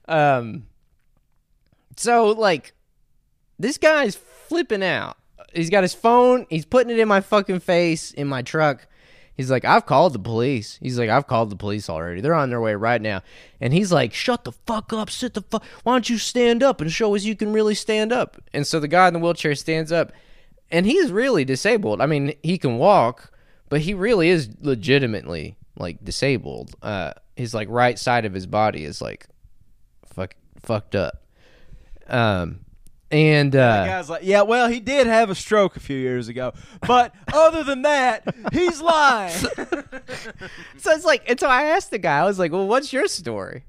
[0.08, 0.68] Um.
[1.98, 2.74] So like
[3.60, 5.18] this guy's flipping out.
[5.54, 6.46] He's got his phone.
[6.50, 8.88] He's putting it in my fucking face in my truck.
[9.36, 10.78] He's like, I've called the police.
[10.82, 12.22] He's like, I've called the police already.
[12.22, 13.22] They're on their way right now.
[13.60, 15.10] And he's like, Shut the fuck up.
[15.10, 15.64] Sit the fuck.
[15.84, 18.38] Why don't you stand up and show us you can really stand up?
[18.54, 20.12] And so the guy in the wheelchair stands up,
[20.70, 22.00] and he's really disabled.
[22.00, 23.32] I mean, he can walk,
[23.70, 26.76] but he really is legitimately like disabled.
[26.84, 29.26] Uh, his like right side of his body is like
[30.06, 31.23] fuck fucked up.
[32.08, 32.60] Um,
[33.12, 36.28] and The uh, guy's like, yeah, well, he did have a stroke a few years
[36.30, 36.54] ago,
[36.88, 39.32] but other than that, he's lying.
[40.78, 43.08] so it's like, and so I asked the guy, I was like, well, what's your
[43.08, 43.66] story?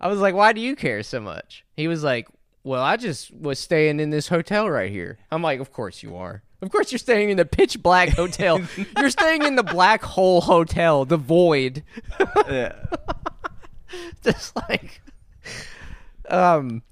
[0.00, 1.64] I was like, why do you care so much?
[1.76, 2.26] He was like,
[2.64, 5.18] well, I just was staying in this hotel right here.
[5.30, 6.42] I'm like, of course you are.
[6.60, 8.60] Of course you're staying in the pitch black hotel.
[8.98, 11.84] you're staying in the black hole hotel, the void.
[12.48, 12.74] yeah.
[14.24, 15.00] Just like,
[16.28, 16.82] um,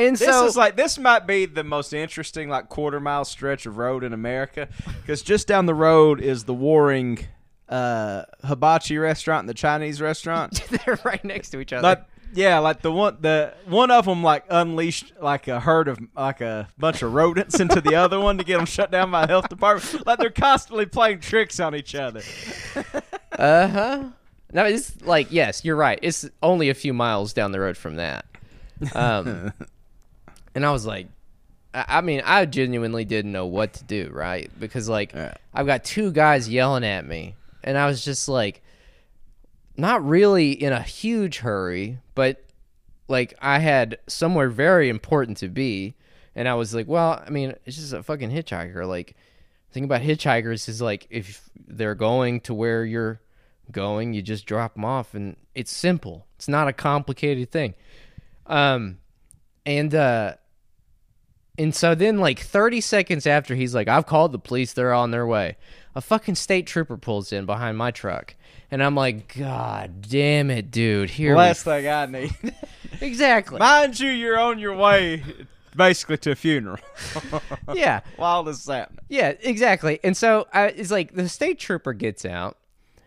[0.00, 3.66] and This so is like this might be the most interesting like quarter mile stretch
[3.66, 4.68] of road in America
[5.00, 7.26] because just down the road is the Warring
[7.68, 10.62] uh, hibachi restaurant and the Chinese restaurant.
[10.84, 11.82] they're right next to each other.
[11.82, 15.98] like yeah, like the one the one of them like unleashed like a herd of
[16.16, 19.22] like a bunch of rodents into the other one to get them shut down by
[19.22, 20.06] the health department.
[20.06, 22.22] Like they're constantly playing tricks on each other.
[23.38, 24.04] Uh huh.
[24.52, 25.98] No, it's like yes, you're right.
[26.02, 28.26] It's only a few miles down the road from that.
[28.94, 29.52] Um,
[30.54, 31.08] and I was like,
[31.72, 34.50] I, mean, I genuinely didn't know what to do, right?
[34.58, 35.14] Because like.
[35.54, 38.62] I've got two guys yelling at me, and I was just like,
[39.76, 42.42] not really in a huge hurry, but
[43.08, 45.94] like I had somewhere very important to be,
[46.34, 48.86] and I was like, well, I mean, it's just a fucking hitchhiker.
[48.86, 49.16] Like,
[49.68, 53.20] the thing about hitchhikers is like if they're going to where you're
[53.70, 56.26] going, you just drop them off, and it's simple.
[56.36, 57.74] It's not a complicated thing.
[58.46, 58.98] Um,
[59.66, 60.34] and uh,
[61.58, 65.10] and so then like 30 seconds after he's like, I've called the police, they're on
[65.10, 65.56] their way.
[65.94, 68.34] A fucking state trooper pulls in behind my truck.
[68.70, 71.10] And I'm like, God damn it, dude.
[71.10, 72.34] Here we Last thing I need.
[73.02, 73.58] Exactly.
[73.58, 75.22] Mind you, you're on your way
[75.74, 76.78] basically to a funeral.
[77.74, 78.00] yeah.
[78.16, 79.04] While this is happening.
[79.08, 80.00] Yeah, exactly.
[80.04, 82.58] And so I, it's like the state trooper gets out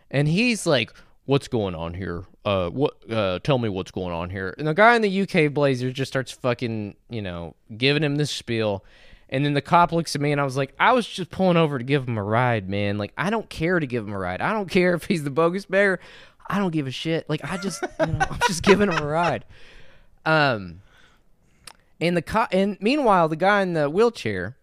[0.10, 0.94] and he's like,
[1.26, 2.26] What's going on here?
[2.44, 3.10] Uh, what?
[3.10, 4.54] Uh, tell me what's going on here.
[4.58, 8.30] And the guy in the UK blazer just starts fucking, you know, giving him this
[8.30, 8.84] spiel.
[9.30, 11.58] And then the cop looks at me and I was like, I was just pulling
[11.58, 12.98] over to give him a ride, man.
[12.98, 14.42] Like, I don't care to give him a ride.
[14.42, 16.00] I don't care if he's the bogus bear.
[16.48, 17.30] I don't give a shit.
[17.30, 19.46] Like, I just, you know, I'm just giving him a ride.
[20.26, 20.82] Um,
[22.02, 24.58] and the co- and meanwhile, the guy in the wheelchair,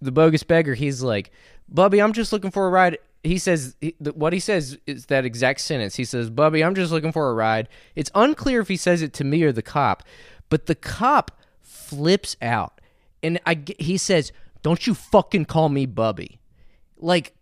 [0.00, 1.30] the bogus beggar, he's like,
[1.68, 5.24] "Bubby, I'm just looking for a ride." He says he, what he says is that
[5.24, 5.94] exact sentence.
[5.96, 9.12] He says, "Bubby, I'm just looking for a ride." It's unclear if he says it
[9.14, 10.02] to me or the cop,
[10.48, 11.30] but the cop
[11.60, 12.80] flips out,
[13.22, 14.32] and I he says,
[14.62, 16.40] "Don't you fucking call me Bubby,"
[16.96, 17.32] like.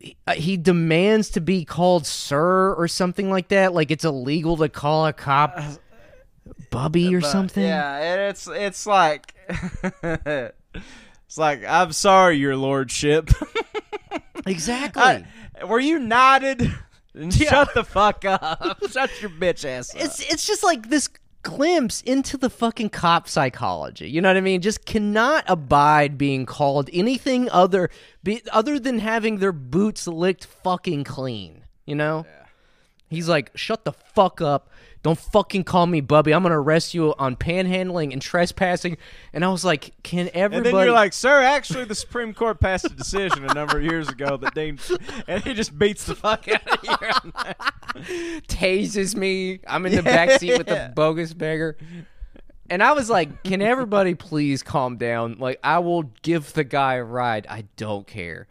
[0.00, 3.72] he- uh, demands to be called sir or something like that.
[3.72, 5.56] Like it's illegal to call a cop
[6.70, 7.62] Bubby or But, something.
[7.62, 9.32] Yeah, it's it's like
[10.02, 13.30] it's like I'm sorry, your lordship.
[14.46, 15.02] Exactly.
[15.02, 15.24] I-
[15.64, 15.96] were you?
[15.96, 16.72] And
[17.14, 17.50] Yeah.
[17.50, 18.78] Shut the fuck up.
[18.90, 20.00] Shut your bitch ass up.
[20.00, 21.08] it's it's just like this
[21.42, 24.08] glimpse into the fucking cop psychology.
[24.08, 24.62] You know what I mean?
[24.62, 27.90] Just cannot abide being called anything other
[28.22, 31.64] be, other than having their boots licked fucking clean.
[31.84, 32.26] You know?
[33.10, 34.70] He's like, "Shut the fuck up.
[35.02, 36.32] Don't fucking call me Bubby.
[36.32, 38.96] I'm going to arrest you on panhandling and trespassing."
[39.32, 42.60] And I was like, "Can and everybody then you're like, sir, actually, the Supreme Court
[42.60, 44.80] passed a decision a number of years ago that deemed,
[45.26, 47.32] and he just beats the fuck out of you.
[48.48, 49.60] tases me.
[49.66, 51.76] I'm in the back seat with the bogus beggar.
[52.70, 55.36] And I was like, can everybody please calm down?
[55.38, 57.46] Like, I will give the guy a ride.
[57.50, 58.46] I don't care.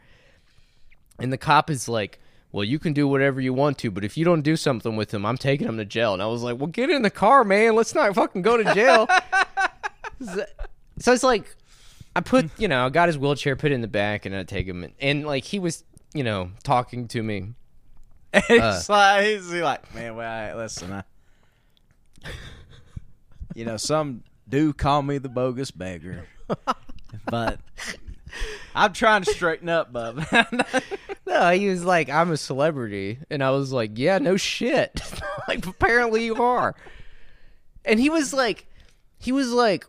[1.18, 2.20] And the cop is like,
[2.52, 5.14] well, you can do whatever you want to, but if you don't do something with
[5.14, 6.14] him, I'm taking him to jail.
[6.14, 7.76] And I was like, well, get in the car, man.
[7.76, 9.08] Let's not fucking go to jail.
[11.00, 11.56] so it's like,
[12.14, 14.44] I put, you know, I got his wheelchair, put it in the back, and I
[14.44, 14.84] take him.
[14.84, 17.54] And, and like, he was, you know, talking to me.
[18.34, 21.04] And it's uh, like he's like, man, well, right, listen, I,
[23.54, 26.28] you know, some do call me the bogus beggar,
[27.26, 27.60] but
[28.76, 30.26] I'm trying to straighten up, bub.
[31.28, 33.20] No, he was like, I'm a celebrity.
[33.30, 35.02] And I was like, yeah, no shit.
[35.48, 36.76] like, apparently you are.
[37.86, 38.68] And he was like,
[39.18, 39.86] he was like,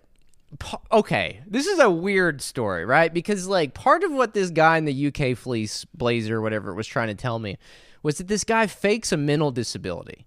[0.93, 3.13] okay, this is a weird story, right?
[3.13, 7.09] Because, like, part of what this guy in the UK fleece blazer, whatever, was trying
[7.09, 7.59] to tell me
[8.05, 10.27] was that this guy fakes a mental disability.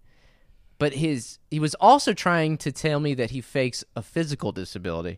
[0.80, 5.18] but his he was also trying to tell me that he fakes a physical disability.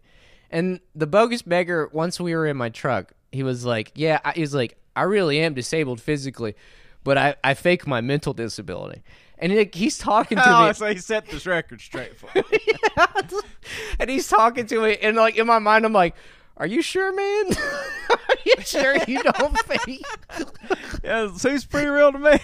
[0.51, 4.33] And the bogus beggar, once we were in my truck, he was like, "Yeah," I,
[4.33, 6.55] he was like, "I really am disabled physically,
[7.03, 9.03] but I I fake my mental disability."
[9.39, 12.59] And he, he's talking to Oh, me, so he set this record straight for me.
[13.99, 16.15] and he's talking to me, and like in my mind, I'm like,
[16.57, 17.55] "Are you sure, man?
[18.09, 20.03] Are you sure you don't fake?"
[21.03, 22.39] yeah, seems pretty real to me.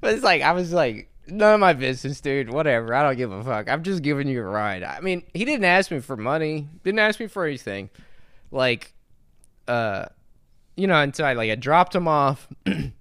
[0.00, 2.50] But it's like I was like, none of my business, dude.
[2.50, 2.94] Whatever.
[2.94, 3.68] I don't give a fuck.
[3.68, 4.82] I'm just giving you a ride.
[4.82, 6.68] I mean, he didn't ask me for money.
[6.84, 7.90] Didn't ask me for anything.
[8.50, 8.92] Like,
[9.68, 10.06] uh,
[10.76, 12.92] you know, until I like I dropped him off, and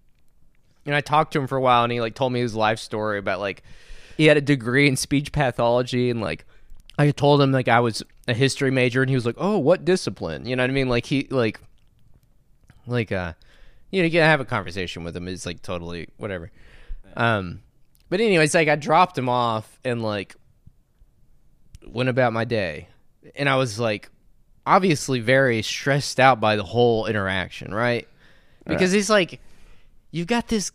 [0.87, 3.19] I talked to him for a while, and he like told me his life story
[3.19, 3.63] about like
[4.17, 6.45] he had a degree in speech pathology, and like
[6.97, 9.85] I told him like I was a history major, and he was like, oh, what
[9.85, 10.45] discipline?
[10.45, 10.89] You know what I mean?
[10.89, 11.59] Like he like
[12.87, 13.33] like uh
[13.91, 16.51] you know you can have a conversation with him it's like totally whatever
[17.15, 17.61] um
[18.09, 20.35] but anyways like i dropped him off and like
[21.87, 22.87] went about my day.
[23.35, 24.09] And i was like
[24.65, 28.07] obviously very stressed out by the whole interaction right?
[28.65, 29.39] Because he's like
[30.11, 30.71] you've got this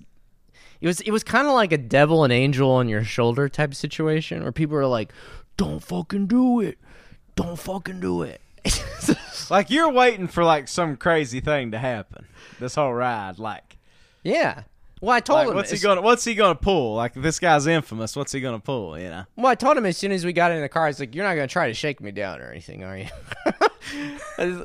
[0.81, 3.75] it was it was kind of like a devil and angel on your shoulder type
[3.75, 5.13] situation where people are like
[5.57, 6.79] don't fucking do it.
[7.35, 8.41] Don't fucking do it.
[9.51, 12.27] Like you're waiting for like some crazy thing to happen.
[12.61, 13.79] This whole ride, like,
[14.23, 14.63] yeah
[15.01, 16.95] well i told like him what's he gonna what's he gonna pull?
[16.95, 18.17] Like this guy's infamous.
[18.17, 18.99] What's he gonna pull?
[18.99, 19.25] You know.
[19.37, 21.15] Well, I told him as soon as we got in the car, I was like,
[21.15, 23.07] "You're not gonna try to shake me down or anything, are you?"
[24.39, 24.65] I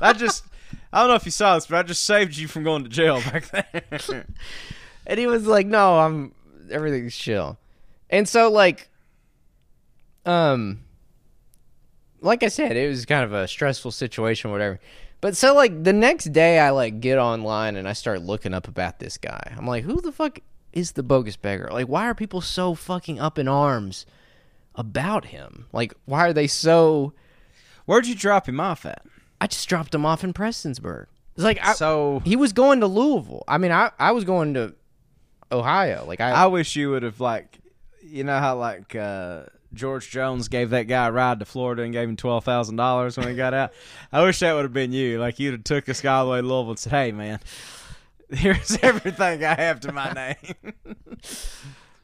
[0.00, 0.44] I just
[0.92, 2.88] I don't know if you saw this, but I just saved you from going to
[2.88, 4.00] jail back there.
[5.06, 6.34] and he was like, "No, I'm
[6.70, 7.58] everything's chill."
[8.08, 8.88] And so, like,
[10.26, 10.80] um,
[12.20, 14.80] like I said, it was kind of a stressful situation, whatever.
[15.20, 18.68] But so, like, the next day, I like get online and I start looking up
[18.68, 19.54] about this guy.
[19.56, 20.40] I'm like, "Who the fuck
[20.72, 21.68] is the bogus beggar?
[21.70, 24.06] Like, why are people so fucking up in arms
[24.74, 25.66] about him?
[25.72, 27.12] Like, why are they so?"
[27.86, 29.02] Where'd you drop him off at?
[29.40, 31.06] I just dropped him off in Prestonsburg.
[31.34, 33.44] It's like I, so he was going to Louisville.
[33.48, 34.74] I mean, I I was going to
[35.50, 36.04] Ohio.
[36.06, 37.58] Like I, I wish you would have like,
[38.02, 41.92] you know how like uh, George Jones gave that guy a ride to Florida and
[41.92, 43.72] gave him twelve thousand dollars when he got out.
[44.12, 45.18] I wish that would have been you.
[45.20, 47.38] Like you'd have took this guy all the way to Louisville and said, "Hey, man,
[48.30, 50.74] here's everything I have to my name."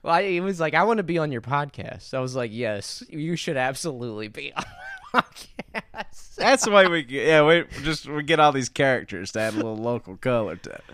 [0.02, 2.14] well, I, he was like, I want to be on your podcast.
[2.14, 4.64] I was like, yes, you should absolutely be on
[5.12, 5.20] my
[5.74, 6.36] podcast.
[6.36, 9.54] That's the way we get, yeah we just we get all these characters to add
[9.54, 10.84] a little local color to it.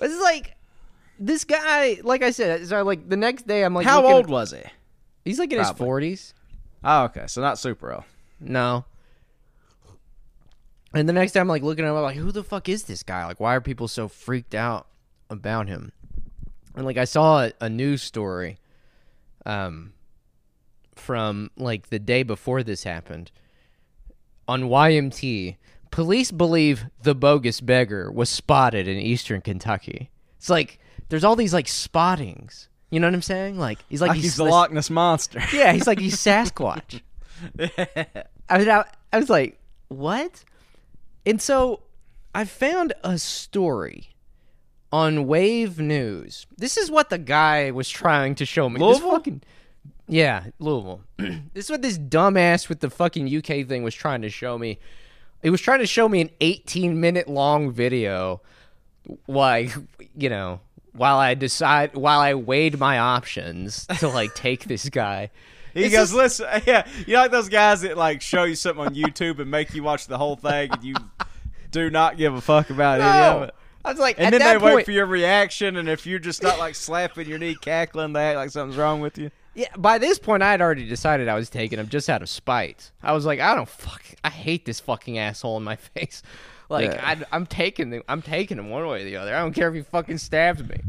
[0.00, 0.56] It's like
[1.20, 1.98] this guy.
[2.02, 4.62] Like I said, so like the next day, I'm like, How looking- old was he?
[5.26, 6.34] He's like in his forties.
[6.84, 8.04] Oh, okay, so not super old.
[8.40, 8.84] No.
[10.94, 12.84] And the next time, I'm like looking at him, I'm like, who the fuck is
[12.84, 13.26] this guy?
[13.26, 14.86] Like, why are people so freaked out
[15.28, 15.92] about him?
[16.74, 18.58] And like, I saw a, a news story,
[19.44, 19.92] um,
[20.94, 23.30] from like the day before this happened
[24.48, 25.56] on YMT.
[25.90, 30.10] Police believe the bogus beggar was spotted in eastern Kentucky.
[30.36, 32.68] It's like there's all these like spottings.
[32.90, 33.58] You know what I'm saying?
[33.58, 35.40] Like he's like, Like he's the Loch Ness monster.
[35.52, 37.00] yeah, he's like he's Sasquatch.
[38.48, 40.44] I was, I, I was like, what?
[41.24, 41.80] And so
[42.34, 44.10] I found a story
[44.92, 46.46] on Wave News.
[46.56, 48.78] This is what the guy was trying to show me.
[48.78, 49.10] This Louisville?
[49.10, 49.42] fucking,
[50.06, 51.00] yeah, Louisville.
[51.16, 54.78] this is what this dumbass with the fucking UK thing was trying to show me.
[55.42, 58.40] He was trying to show me an 18 minute long video,
[59.26, 59.72] like
[60.16, 60.60] you know,
[60.96, 65.30] while I decide, while I weighed my options to like take this guy.
[65.74, 68.54] He It's goes, just- listen, yeah, you know like those guys that like show you
[68.54, 70.94] something on YouTube and make you watch the whole thing, and you
[71.70, 73.54] do not give a fuck about any of it.
[73.84, 76.58] I was like, And then they wait for your reaction, and if you're just not
[76.58, 79.30] like slapping your knee, cackling, they act like something's wrong with you.
[79.54, 82.30] Yeah, by this point, I had already decided I was taking him just out of
[82.30, 82.90] spite.
[83.02, 86.22] I was like, I don't fuck, I hate this fucking asshole in my face.
[86.68, 87.16] Like, Yeah.
[87.30, 89.34] I, I'm taking him, I'm taking him one way or the other.
[89.34, 90.80] I don't care if he fucking stabs me.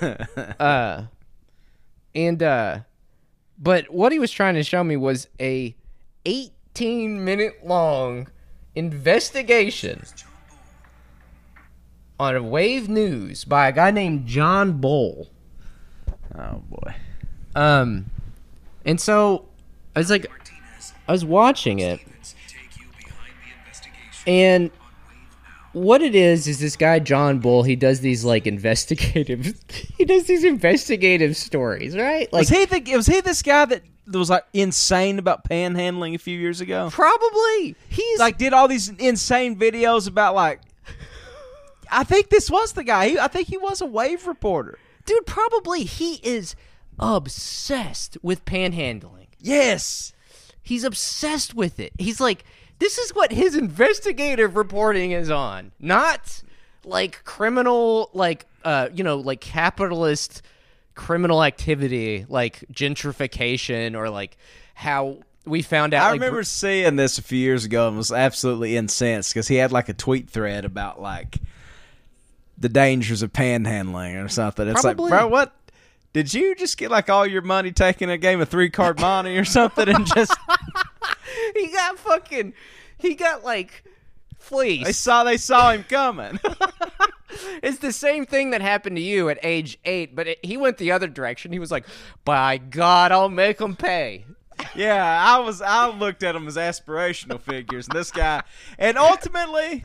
[0.58, 1.04] uh,
[2.14, 2.80] and uh,
[3.58, 5.74] but what he was trying to show me was a
[6.24, 8.28] 18 minute long
[8.74, 10.02] investigation
[12.18, 15.28] on Wave News by a guy named John Boel.
[16.36, 16.94] Oh boy.
[17.54, 18.06] Um,
[18.84, 19.48] and so
[19.94, 20.26] I was like,
[21.06, 22.00] I was watching it,
[24.26, 24.70] and
[25.78, 27.66] what it is is this guy John Boel.
[27.66, 29.54] He does these like investigative.
[29.98, 32.32] he does these investigative stories, right?
[32.32, 36.18] Like Was he the was he this guy that was like insane about panhandling a
[36.18, 36.90] few years ago?
[36.90, 40.60] probably he's Like did all these insane videos about like
[41.90, 43.08] I think this was the guy.
[43.08, 44.78] He, I think he was a wave reporter.
[45.06, 46.54] Dude, probably he is
[46.98, 49.28] obsessed with panhandling.
[49.38, 50.12] Yes.
[50.62, 51.92] He's obsessed with it.
[51.98, 52.44] He's like,
[52.78, 55.72] this is what his investigative reporting is on.
[55.80, 56.42] Not
[56.84, 60.42] like criminal, like, uh, you know, like capitalist
[60.94, 64.36] criminal activity, like gentrification or like
[64.74, 66.06] how we found out.
[66.06, 69.56] I like, remember seeing this a few years ago and was absolutely incensed because he
[69.56, 71.38] had like a tweet thread about like
[72.58, 74.68] the dangers of panhandling or something.
[74.68, 75.10] It's Probably.
[75.10, 75.54] like, bro, what?
[76.12, 79.00] Did you just get like all your money taken in a game of three card
[79.00, 80.36] monte or something and just
[81.54, 82.52] he got fucking,
[82.96, 83.90] he got like they
[84.38, 85.02] fleeced.
[85.02, 86.38] saw they saw him coming?
[87.62, 90.78] It's the same thing that happened to you at age eight, but it, he went
[90.78, 91.52] the other direction.
[91.52, 91.86] He was like,
[92.24, 94.24] "By God, I'll make them pay."
[94.74, 98.42] yeah, I was I looked at them as aspirational figures and this guy
[98.76, 99.84] and ultimately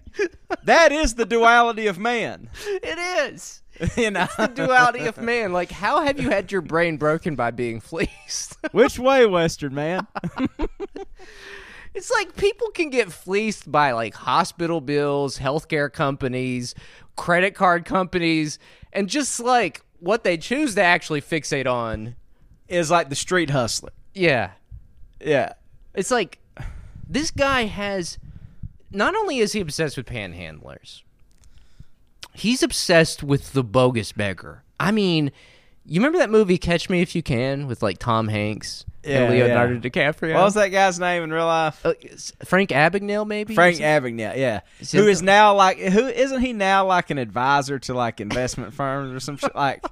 [0.64, 2.50] that is the duality of man.
[2.66, 2.98] It
[3.32, 3.62] is
[3.98, 4.28] you know.
[4.38, 5.54] the duality of man.
[5.54, 8.58] Like, how have you had your brain broken by being fleeced?
[8.72, 10.08] Which way, Western man?
[11.94, 16.76] it's like people can get fleeced by like hospital bills, healthcare companies,
[17.16, 18.60] credit card companies,
[18.92, 22.16] and just like what they choose to actually fixate on.
[22.68, 23.92] is like the street hustler.
[24.14, 24.52] Yeah,
[25.20, 25.54] Yeah.
[25.96, 26.40] It's like
[27.08, 28.18] this guy has
[28.92, 31.04] not only is he obsessed with panhandlers,
[32.34, 34.64] he's obsessed with the bogus beggar.
[34.80, 35.32] I mean,
[35.86, 39.34] you remember that movie Catch Me If You Can with like Tom Hanks Yeah, and
[39.34, 39.80] Leonardo yeah.
[39.80, 40.34] DiCaprio?
[40.34, 41.86] What was that guy's name in real life?
[41.86, 41.94] Uh,
[42.46, 43.54] Frank Abagnale, maybe.
[43.54, 44.62] Frank Abagnale, yeah.
[44.80, 48.74] Is Who is now like who isn't he now like an advisor to like investment
[48.76, 49.84] firms or some shit like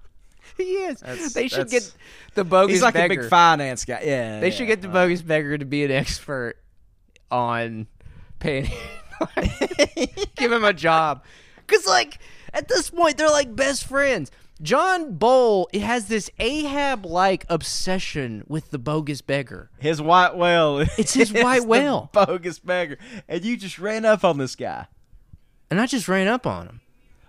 [0.56, 1.00] he is.
[1.00, 1.92] That's- they should get
[2.34, 2.66] the bogus.
[2.66, 2.72] Beggar.
[2.72, 3.20] He's like beggar.
[3.20, 4.02] a big finance guy.
[4.04, 4.40] Yeah.
[4.40, 4.54] They yeah.
[4.54, 6.56] should get the bogus beggar to be an expert
[7.30, 7.86] on
[8.40, 10.34] panhandling.
[10.36, 11.22] Give him a job.
[11.66, 12.18] Because, like,
[12.52, 14.30] at this point, they're like best friends.
[14.62, 19.70] John Boel has this Ahab like obsession with the bogus beggar.
[19.78, 20.78] his white whale.
[20.96, 22.10] It's his white whale.
[22.12, 22.98] bogus beggar.
[23.28, 24.86] And you just ran up on this guy.
[25.70, 26.80] And I just ran up on him.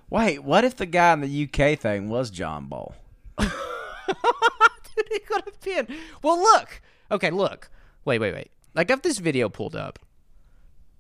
[0.09, 2.93] Wait, what if the guy in the UK thing was John Boel?
[3.39, 5.87] Dude, he could have been.
[6.21, 6.81] Well, look.
[7.09, 7.69] Okay, look.
[8.05, 8.51] Wait, wait, wait.
[8.75, 9.97] I got this video pulled up.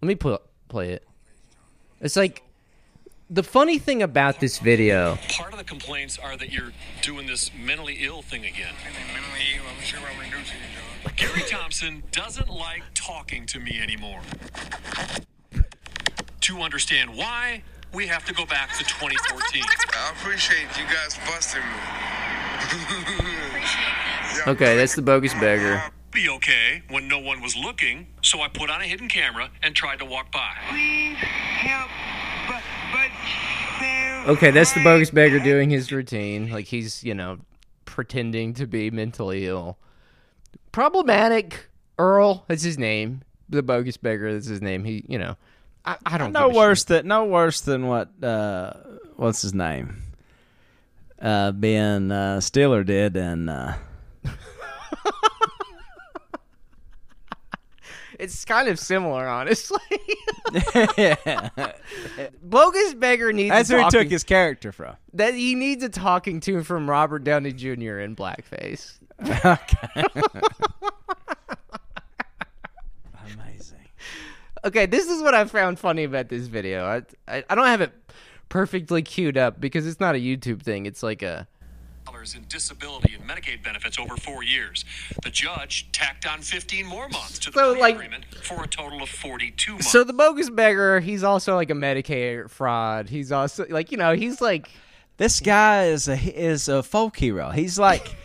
[0.01, 1.05] Let me pull, play it.
[2.01, 2.41] It's like
[3.29, 5.17] the funny thing about this video.
[5.29, 6.71] Part of the complaints are that you're
[7.01, 8.73] doing this mentally ill thing again.
[11.15, 14.21] Gary Thompson doesn't like talking to me anymore.
[16.41, 17.63] To understand why,
[17.93, 19.63] we have to go back to 2014.
[19.63, 21.67] I appreciate you guys busting me.
[24.47, 25.81] Okay, that's the bogus beggar.
[26.11, 29.75] Be okay when no one was looking, so I put on a hidden camera and
[29.75, 30.55] tried to walk by.
[30.69, 32.24] Please help, but, but there-
[34.27, 36.49] Okay, that's the bogus beggar doing his routine.
[36.49, 37.37] Like he's, you know,
[37.85, 39.77] pretending to be mentally ill.
[40.71, 41.67] Problematic
[41.99, 43.21] Earl, that's his name.
[43.49, 44.83] The bogus beggar, that's his name.
[44.83, 45.37] He, you know,
[45.85, 46.87] I, I don't No worse shit.
[46.87, 48.73] than no worse than what uh
[49.15, 50.01] what's his name?
[51.21, 53.73] Uh Ben uh Stiller did and uh
[58.19, 59.79] It's kind of similar, honestly.
[60.97, 61.49] yeah.
[62.41, 63.49] bogus beggar needs.
[63.51, 64.95] That's where he took his character from.
[65.13, 67.99] That he needs a talking to from Robert Downey Jr.
[67.99, 68.97] in blackface.
[69.21, 70.03] Okay.
[73.33, 73.79] Amazing.
[74.63, 76.85] Okay, this is what I found funny about this video.
[76.85, 77.93] I, I I don't have it
[78.49, 80.85] perfectly queued up because it's not a YouTube thing.
[80.85, 81.47] It's like a
[82.23, 84.85] in disability and Medicaid benefits over four years.
[85.23, 89.03] The judge tacked on 15 more months to the So, like- agreement for a total
[89.03, 89.91] of 42 months.
[89.91, 93.09] So the bogus beggar, he's also like a Medicaid fraud.
[93.09, 94.69] He's also like, you know, he's like
[95.17, 97.49] This guy is a is a folk hero.
[97.51, 98.15] He's like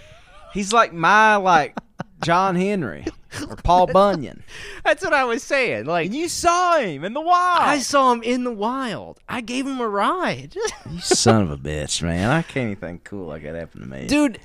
[0.54, 1.76] he's like my like
[2.22, 3.04] John Henry
[3.48, 4.42] or Paul Bunyan.
[4.84, 5.86] that's what I was saying.
[5.86, 7.62] Like And you saw him in the wild.
[7.62, 9.18] I saw him in the wild.
[9.28, 10.54] I gave him a ride.
[10.90, 12.30] you son of a bitch, man.
[12.30, 14.06] I can't even think cool like that happened to me.
[14.06, 14.38] Dude,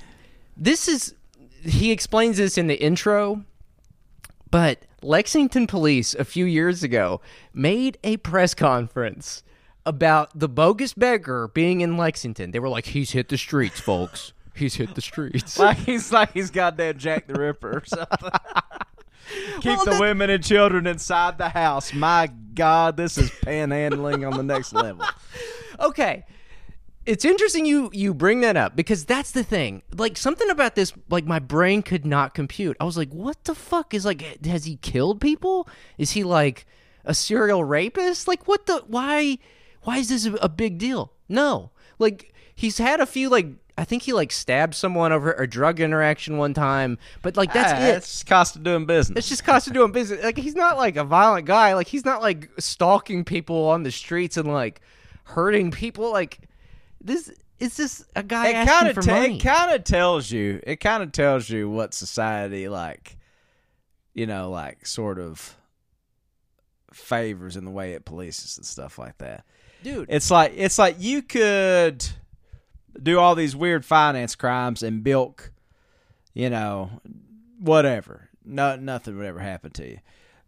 [0.56, 1.14] this is
[1.62, 3.44] he explains this in the intro,
[4.50, 7.20] but Lexington police a few years ago
[7.52, 9.42] made a press conference
[9.84, 12.50] about the bogus beggar being in Lexington.
[12.50, 14.32] They were like, "He's hit the streets, folks.
[14.56, 18.30] He's hit the streets." like he's like he's goddamn Jack the Ripper or something.
[19.60, 21.92] Keep Well, the that- women and children inside the house.
[21.92, 25.04] My God, this is panhandling on the next level.
[25.80, 26.24] okay
[27.04, 30.92] it's interesting you you bring that up because that's the thing like something about this
[31.10, 34.64] like my brain could not compute i was like what the fuck is like has
[34.64, 36.66] he killed people is he like
[37.04, 39.36] a serial rapist like what the why
[39.82, 43.46] why is this a, a big deal no like he's had a few like
[43.78, 46.98] I think he like stabbed someone over a drug interaction one time.
[47.22, 47.96] But like that's Ah, it.
[47.96, 49.18] It's cost of doing business.
[49.18, 50.24] It's just cost of doing business.
[50.24, 51.74] Like he's not like a violent guy.
[51.74, 54.80] Like he's not like stalking people on the streets and like
[55.24, 56.10] hurting people.
[56.10, 56.38] Like
[57.02, 59.36] this is just a guy it asking for of money.
[59.36, 63.16] it kind of tells you it kind of tells you what society like
[64.12, 65.56] you know like sort of
[66.92, 69.44] favors in the way it polices and stuff like that
[69.82, 72.04] Dude, it's like it's like you could
[73.02, 75.52] do all these weird finance crimes and bilk
[76.34, 76.90] you know
[77.58, 79.98] whatever no nothing would ever happen to you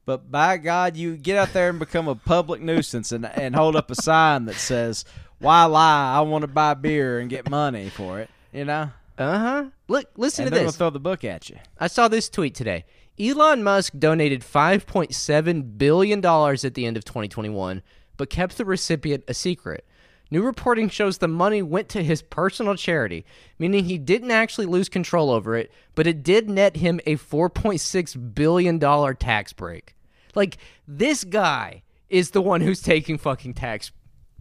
[0.05, 3.77] but by god you get out there and become a public nuisance and, and hold
[3.77, 5.05] up a sign that says
[5.39, 9.39] why lie i want to buy beer and get money for it you know uh
[9.39, 9.65] huh.
[9.89, 10.77] Look, listen and to this.
[10.77, 12.85] throw the book at you I saw this tweet today.
[13.19, 17.83] Elon Musk donated $5.7 billion at the end of 2021,
[18.17, 19.85] but kept the recipient a secret.
[20.31, 23.25] New reporting shows the money went to his personal charity,
[23.59, 28.35] meaning he didn't actually lose control over it, but it did net him a $4.6
[28.35, 28.79] billion
[29.17, 29.95] tax break.
[30.35, 33.93] Like, this guy is the one who's taking fucking tax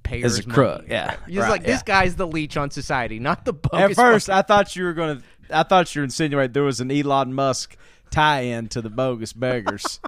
[0.08, 2.00] taxpayers' As a crook, yeah, He's right, like, this yeah.
[2.02, 4.94] guy's the leech on society, not the bogus at first fucking- i thought you were
[4.94, 7.78] gonna i thought you were insinuating there was an elon musk
[8.12, 10.00] tie-in to the bogus beggars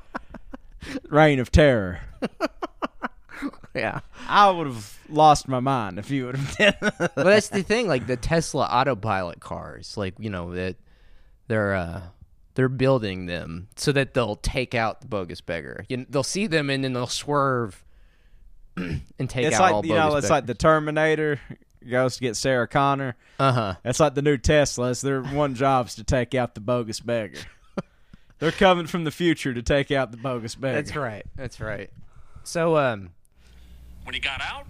[1.09, 1.99] reign of terror
[3.75, 3.99] yeah.
[4.27, 7.87] i would have lost my mind if you would have done but that's the thing
[7.87, 10.75] like the tesla autopilot cars like you know that
[11.47, 12.01] they're uh
[12.55, 16.47] they're building them so that they'll take out the bogus beggar you know, they'll see
[16.47, 17.83] them and then they'll swerve
[18.75, 21.39] and take it's out all like you know it's like the terminator
[21.89, 25.01] goes to get sarah connor uh-huh It's like the new Teslas.
[25.01, 27.39] Their one job's to take out the bogus beggar.
[28.39, 30.75] They're coming from the future to take out the bogus beggar.
[30.81, 31.89] that's right that's right
[32.43, 33.11] so um
[34.09, 34.65] When he got out,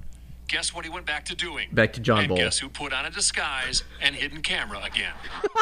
[0.49, 1.69] guess what he went back to doing?
[1.71, 2.35] Back to John and Bull.
[2.35, 5.13] guess who put on a disguise and hidden camera again?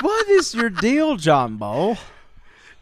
[0.00, 1.96] What is your deal, John Boel?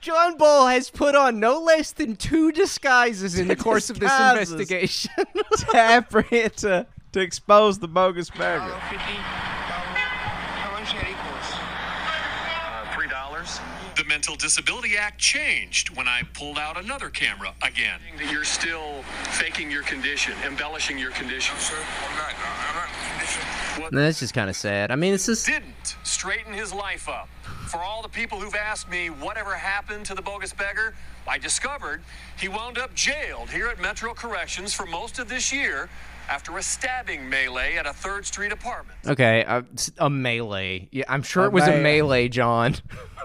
[0.01, 4.09] john boel has put on no less than two disguises in the course of this
[4.11, 4.53] Disguises.
[4.53, 5.11] investigation
[5.59, 8.61] to apprehend to, to expose the bogus beggar.
[8.61, 11.53] How much that equals?
[11.53, 13.61] Uh, Three dollars.
[13.97, 18.01] The Mental Disability Act changed when I pulled out another camera again.
[18.17, 19.03] that you're still
[19.33, 21.55] faking your condition, embellishing your condition.
[21.59, 22.35] Sir, I'm not.
[22.69, 23.97] I'm not in condition.
[23.97, 27.29] that's just kind of sad i mean it's just Didn't straighten his life up.
[27.69, 30.95] For all the people who've asked me whatever happened to the bogus beggar,
[31.27, 32.01] I discovered
[32.41, 35.91] he wound up jailed here at Metro Corrections for most of this year
[36.31, 38.99] after a stabbing melee at a 3rd Street apartment.
[39.07, 42.75] okay uh, s- a melee yeah i'm sure A it was a melee john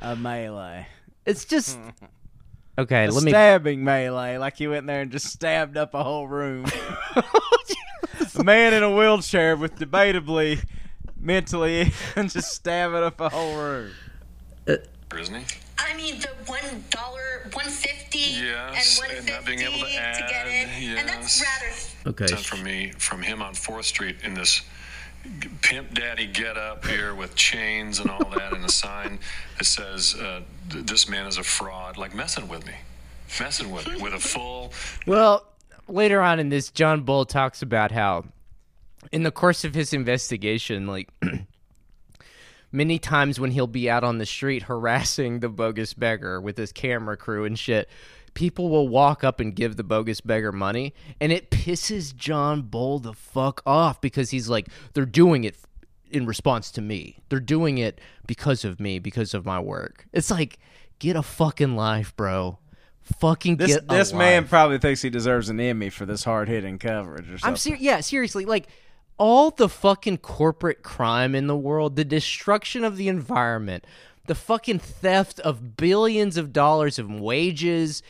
[0.00, 0.86] A melee.
[1.26, 1.88] It's just hmm.
[2.78, 3.06] okay.
[3.06, 3.30] A let me.
[3.30, 4.38] stabbing melee.
[4.38, 6.66] Like you went there and just stabbed up a whole room.
[8.38, 10.64] a man in a wheelchair with debatably
[11.18, 13.90] mentally and just stabbing up a whole room.
[15.16, 15.44] Isn't he?
[15.78, 19.90] I mean, the one dollar, one fifty, Yes, and and one not being able to
[19.90, 22.10] get add, in, and that's rather.
[22.10, 22.26] Okay.
[22.26, 24.62] Sent from me from him on Fourth Street in this
[25.62, 29.18] pimp daddy get up here with chains and all that, and a sign
[29.58, 32.74] that says uh, "This man is a fraud," like messing with me,
[33.40, 34.72] messing with me with a full.
[35.06, 35.46] Well,
[35.86, 38.24] later on in this, John Boel talks about how,
[39.12, 41.10] in the course of his investigation, like
[42.72, 46.72] many times when he'll be out on the street harassing the bogus beggar with his
[46.72, 47.88] camera crew and shit,
[48.38, 53.02] people will walk up and give the bogus beggar money, and it pisses John Boel
[53.02, 55.56] the fuck off because he's like, they're doing it
[56.12, 57.18] in response to me.
[57.30, 60.06] They're doing it because of me, because of my work.
[60.12, 60.60] It's like,
[61.00, 62.60] get a fucking life, bro.
[63.02, 64.50] Fucking This get a this man life.
[64.50, 67.48] probably thinks he deserves an Emmy for this hard hitting coverage or something.
[67.48, 67.82] I'm serious.
[67.82, 68.44] Yeah, seriously.
[68.44, 68.68] Like
[69.16, 73.84] all the fucking corporate crime in the world, the destruction of the environment,
[74.26, 78.00] the fucking theft of billions of dollars of wages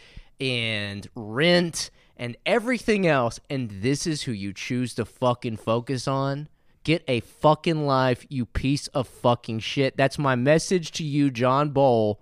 [0.41, 6.49] and rent and everything else, and this is who you choose to fucking focus on.
[6.85, 9.97] Get a fucking life, you piece of fucking shit.
[9.97, 12.17] That's my message to you, John Boel.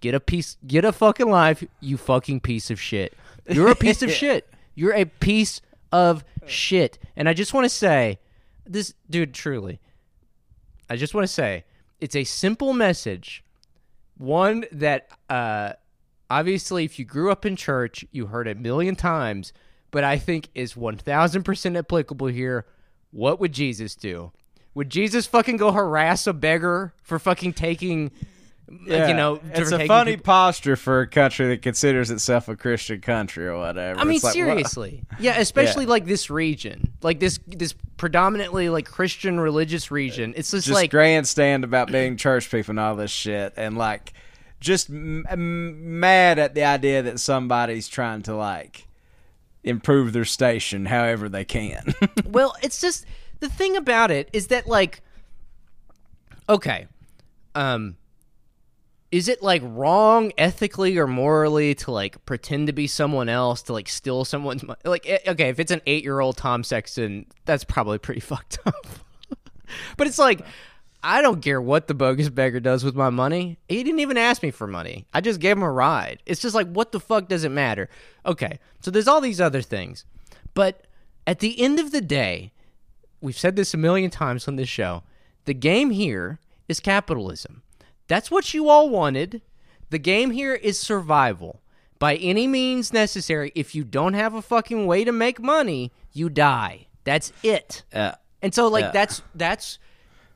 [0.00, 3.14] Get a piece get a fucking life, you fucking piece of shit.
[3.48, 4.48] You're a piece of shit.
[4.74, 5.60] You're a piece
[5.92, 6.98] of shit.
[7.16, 8.18] And I just want to say
[8.66, 9.80] this dude truly.
[10.90, 11.64] I just want to say
[12.00, 13.42] it's a simple message.
[14.18, 15.74] One that uh
[16.30, 19.52] obviously if you grew up in church, you heard it a million times,
[19.90, 22.66] but I think is 1000% applicable here.
[23.10, 24.32] What would Jesus do?
[24.74, 28.10] Would Jesus fucking go harass a beggar for fucking taking
[28.86, 29.08] Yeah.
[29.08, 33.00] you know, it's a funny people- posture for a country that considers itself a Christian
[33.02, 34.00] country or whatever.
[34.00, 38.70] I mean, It's like, what- seriously, yeah, especially like this region, like this this predominantly
[38.70, 40.32] like Christian religious region.
[40.34, 44.14] It's just, just like grandstand about being church people and all this shit, and like
[44.64, 48.88] just m- mad at the idea that somebody's trying to like
[49.62, 51.94] improve their station however they can.
[52.24, 53.06] well, it's just
[53.40, 55.02] the thing about it is that like
[56.48, 56.86] okay,
[57.54, 57.96] um
[59.12, 63.72] is it like wrong ethically or morally to like pretend to be someone else to
[63.72, 64.80] like steal someone's money?
[64.84, 68.86] Like eh, okay, if it's an 8-year-old Tom Sexton, that's probably pretty fucked up.
[69.96, 70.40] but it's like
[71.04, 73.58] I don't care what the bogus beggar does with my money.
[73.68, 75.06] He didn't even ask me for money.
[75.12, 76.22] I just gave him a ride.
[76.24, 77.88] It's just like, what the fuck does it matter?
[78.24, 80.04] Okay, so there's all these other things.
[80.54, 80.86] But
[81.26, 82.52] at the end of the day,
[83.20, 85.02] we've said this a million times on this show
[85.44, 86.38] the game here
[86.68, 87.62] is capitalism.
[88.08, 89.42] That's what you all wanted.
[89.90, 91.60] The game here is survival.
[91.98, 96.28] By any means necessary, if you don't have a fucking way to make money, you
[96.30, 96.86] die.
[97.04, 97.82] That's it.
[97.92, 98.14] yeah.
[98.42, 98.90] And so like Yeah.
[98.90, 99.78] that's that's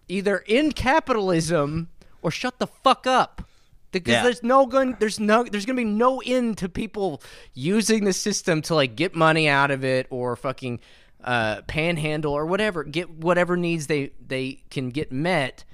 [0.08, 1.88] either in capitalism
[2.22, 3.44] or shut the fuck up.
[3.90, 4.22] Because Yeah.
[4.22, 7.22] there's no gun there's no there's gonna be no end to people
[7.54, 10.80] using the system to like get money out of it or fucking
[11.24, 15.64] uh, panhandle or whatever get whatever needs they they can get met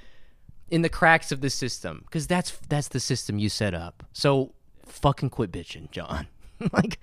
[0.71, 4.05] in the cracks of the system because that's that's the system you set up.
[4.13, 4.53] So
[4.87, 6.29] fucking quit bitching, John.
[6.73, 7.01] like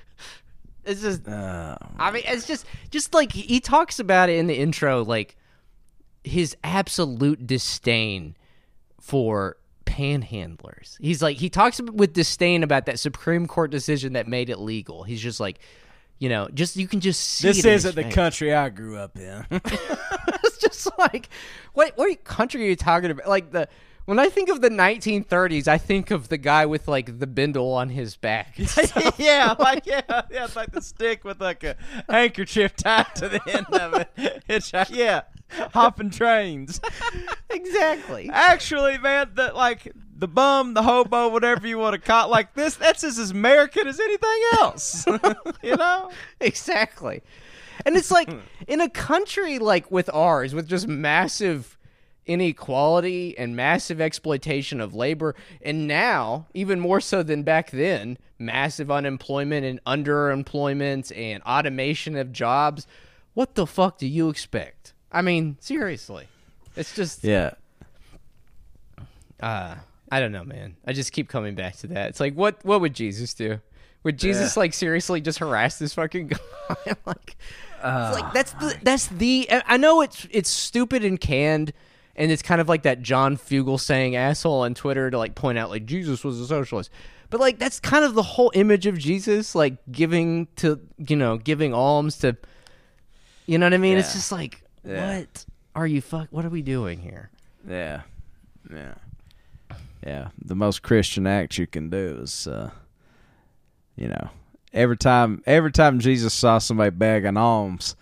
[0.86, 1.78] it's just I
[2.12, 5.36] mean it's just just like he talks about it in the intro like
[6.24, 8.36] his absolute disdain
[8.99, 10.97] for panhandlers.
[10.99, 15.03] He's like he talks with disdain about that Supreme Court decision that made it legal.
[15.03, 15.59] He's just like
[16.19, 18.13] you know, just you can just see This isn't the face.
[18.13, 19.43] country I grew up in.
[19.51, 21.30] it's just like
[21.74, 23.28] what what country are you talking about?
[23.28, 23.67] Like the
[24.05, 27.72] when I think of the 1930s, I think of the guy with like the bindle
[27.74, 28.55] on his back.
[29.17, 31.76] yeah, like yeah, yeah, it's like the stick with like a
[32.09, 34.43] handkerchief tied to the end of it.
[34.47, 35.22] It's yeah,
[35.74, 36.82] hopping trains.
[37.49, 38.30] exactly.
[38.32, 42.54] Actually, man, the like the bum, the hobo, whatever you want to call, it, like
[42.54, 45.06] this, that's as American as anything else.
[45.64, 46.12] you know?
[46.39, 47.22] exactly.
[47.86, 48.30] And it's like
[48.68, 51.78] in a country like with ours, with just massive
[52.28, 58.91] inequality and massive exploitation of labor, and now, even more so than back then, massive
[58.91, 62.86] unemployment and underemployment and automation of jobs.
[63.34, 64.91] What the fuck do you expect?
[65.12, 66.28] I mean, seriously.
[66.76, 67.51] It's just Yeah.
[69.41, 69.76] uh
[70.14, 70.76] I don't know, man.
[70.86, 72.09] I just keep coming back to that.
[72.09, 73.59] It's like what what would Jesus do?
[74.03, 76.28] Would Jesus like seriously just harass this fucking
[76.70, 76.76] guy?
[77.05, 77.36] like,
[77.84, 79.47] it's like that's the that's the.
[79.66, 81.72] I know it's it's stupid and canned,
[82.16, 85.70] and it's kind of like that John Fugelsang asshole on Twitter to like point out
[85.70, 86.89] like Jesus was a socialist,
[87.30, 91.38] but like that's kind of the whole image of Jesus, like giving to you know
[91.38, 92.36] giving alms to,
[93.45, 93.97] you know what I mean?
[93.97, 95.18] It's just like Yeah.
[95.20, 96.28] what are you fuck?
[96.32, 97.30] What are we doing here?
[97.68, 98.02] Yeah.
[98.74, 98.94] Yeah.
[100.06, 100.30] Yeah.
[100.44, 102.72] The most Christian act you can do is uh
[103.96, 104.30] you know,
[104.74, 107.96] every time every time Jesus saw somebody begging alms,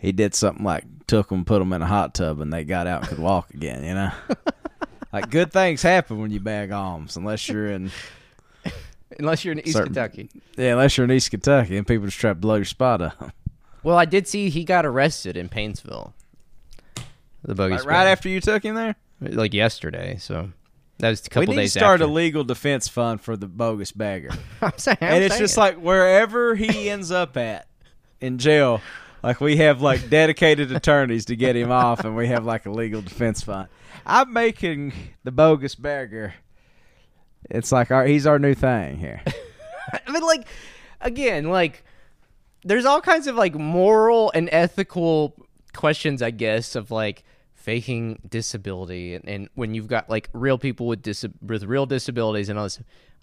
[0.00, 2.86] he did something like took them, put them in a hot tub, and they got
[2.86, 3.84] out and could walk again.
[3.84, 4.10] You know,
[5.12, 7.90] like good things happen when you beg alms, unless you're in
[9.18, 10.30] Unless you're in East Certain- Kentucky.
[10.56, 13.32] yeah, unless you're in East Kentucky and people just try to blow your spot up.
[13.88, 16.12] Well, I did see he got arrested in Paintsville.
[17.42, 20.18] The bogus Like right after you took him there, like yesterday.
[20.20, 20.50] So
[20.98, 22.04] that was a couple we need to days start after.
[22.04, 24.28] a legal defense fund for the bogus beggar.
[24.60, 25.42] I'm saying, I'm and it's saying.
[25.42, 27.66] just like wherever he ends up at
[28.20, 28.82] in jail,
[29.22, 32.70] like we have like dedicated attorneys to get him off, and we have like a
[32.70, 33.68] legal defense fund.
[34.04, 34.92] I'm making
[35.24, 36.34] the bogus beggar.
[37.48, 39.22] It's like our he's our new thing here.
[40.06, 40.46] I mean, like
[41.00, 41.84] again, like
[42.64, 45.34] there's all kinds of like moral and ethical
[45.74, 50.86] questions, I guess, of like faking disability, and, and when you've got like real people
[50.86, 52.80] with dis- with real disabilities and all this.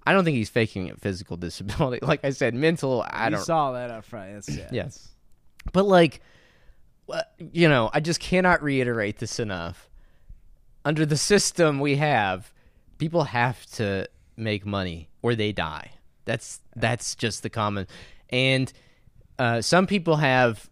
[0.07, 2.05] I don't think he's faking a physical disability.
[2.05, 3.03] Like I said, mental.
[3.09, 3.43] I you don't.
[3.43, 4.33] saw that up front.
[4.33, 4.69] That's, yeah.
[4.71, 5.09] Yes.
[5.73, 6.21] But like
[7.09, 9.89] uh, you know, I just cannot reiterate this enough.
[10.83, 12.51] Under the system we have,
[12.97, 14.07] people have to
[14.37, 15.91] make money or they die.
[16.25, 17.87] That's that's just the common.
[18.29, 18.71] And
[19.39, 20.69] uh, some people have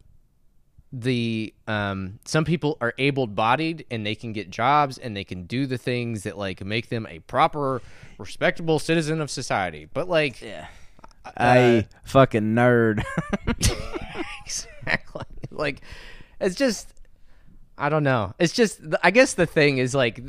[0.92, 5.66] the um, some people are able-bodied and they can get jobs and they can do
[5.66, 7.82] the things that like make them a proper
[8.20, 9.88] respectable citizen of society.
[9.92, 10.68] But like Yeah.
[11.40, 13.04] A fucking nerd.
[14.46, 15.26] exactly.
[15.52, 15.82] Like,
[16.40, 16.94] it's just,
[17.78, 18.34] I don't know.
[18.40, 20.22] It's just, I guess the thing is like,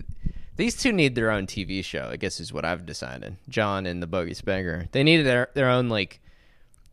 [0.56, 2.08] These two need their own TV show.
[2.12, 3.36] I guess is what I've decided.
[3.48, 4.86] John and the Bogus Beggar.
[4.92, 6.20] They needed their their own like,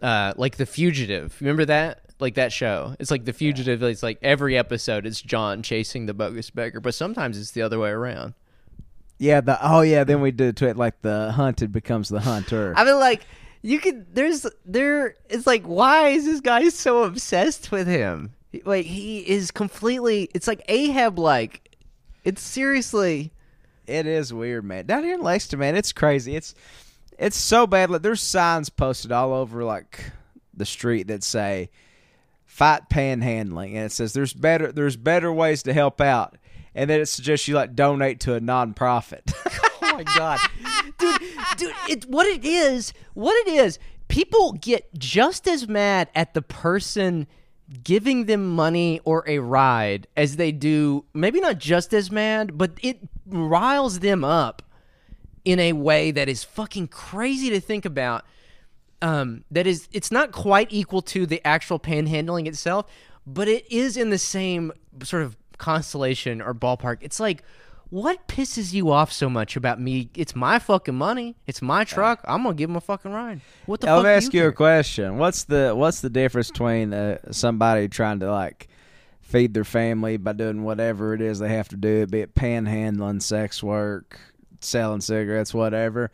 [0.02, 1.36] uh, like the Fugitive.
[1.40, 2.02] Remember that?
[2.20, 2.96] Like that show.
[3.00, 3.82] It's like the Fugitive.
[3.84, 7.80] It's like every episode it's John chasing the Bogus Beggar, but sometimes it's the other
[7.80, 8.34] way around.
[9.18, 12.74] Yeah, the oh yeah, then we do to it like the hunted becomes the hunter.
[12.76, 13.22] I mean, like
[13.62, 14.16] you could.
[14.16, 15.16] There's there.
[15.30, 18.34] It's like why is this guy so obsessed with him?
[18.66, 20.30] Like he is completely.
[20.34, 21.20] It's like Ahab.
[21.20, 21.76] Like
[22.24, 23.32] it's seriously.
[23.88, 24.86] It is weird, man.
[24.86, 26.36] Down here in Lexington, man, it's crazy.
[26.36, 26.56] It's
[27.18, 27.90] it's so bad.
[27.90, 30.12] Like there's signs posted all over like
[30.54, 31.70] the street that say
[32.46, 36.38] fight panhandling and it says there's better there's better ways to help out.
[36.74, 39.34] And then it suggests you like donate to a nonprofit.
[39.84, 40.40] Oh my god,
[41.00, 41.22] dude,
[41.58, 41.74] dude!
[41.90, 43.78] It what it is, what it is.
[44.08, 47.28] People get just as mad at the person
[47.84, 51.04] giving them money or a ride as they do.
[51.14, 54.62] Maybe not just as mad, but it riles them up
[55.46, 58.26] in a way that is fucking crazy to think about.
[59.02, 62.86] Um, that is, it's not quite equal to the actual panhandling itself,
[63.26, 64.72] but it is in the same
[65.04, 66.98] sort of constellation or ballpark.
[67.02, 67.44] It's like,
[67.90, 70.10] what pisses you off so much about me?
[70.16, 71.36] It's my fucking money.
[71.46, 72.22] It's my truck.
[72.24, 73.42] I'm gonna give him a fucking ride.
[73.66, 75.18] What the I'll ask you a question.
[75.18, 78.70] What's the what's the difference between uh, somebody trying to like
[79.20, 83.22] feed their family by doing whatever it is they have to do, be it panhandling,
[83.22, 84.20] sex work,
[84.64, 86.12] selling cigarettes, whatever,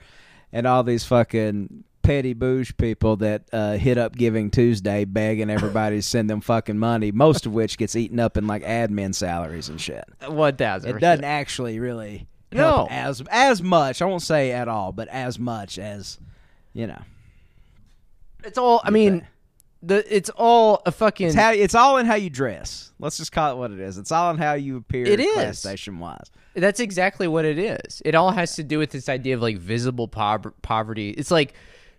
[0.52, 5.98] and all these fucking petty bouge people that uh, hit up Giving Tuesday begging everybody
[5.98, 9.68] to send them fucking money, most of which gets eaten up in like admin salaries
[9.70, 10.06] and shit.
[10.26, 10.96] One thousand.
[10.96, 12.96] It doesn't actually really help No.
[12.96, 14.02] as as much.
[14.02, 16.18] I won't say at all, but as much as
[16.74, 17.02] you know.
[18.44, 18.80] It's all.
[18.86, 19.28] I mean,
[19.82, 21.28] the it's all a fucking.
[21.28, 22.92] It's how it's all in how you dress.
[23.00, 23.98] Let's just call it what it is.
[23.98, 26.32] It's all in how you appear It is class station wise.
[26.56, 28.02] That's exactly what it is.
[28.04, 31.12] It all has to do with this idea of like visible pov- poverty.
[31.12, 31.54] It's like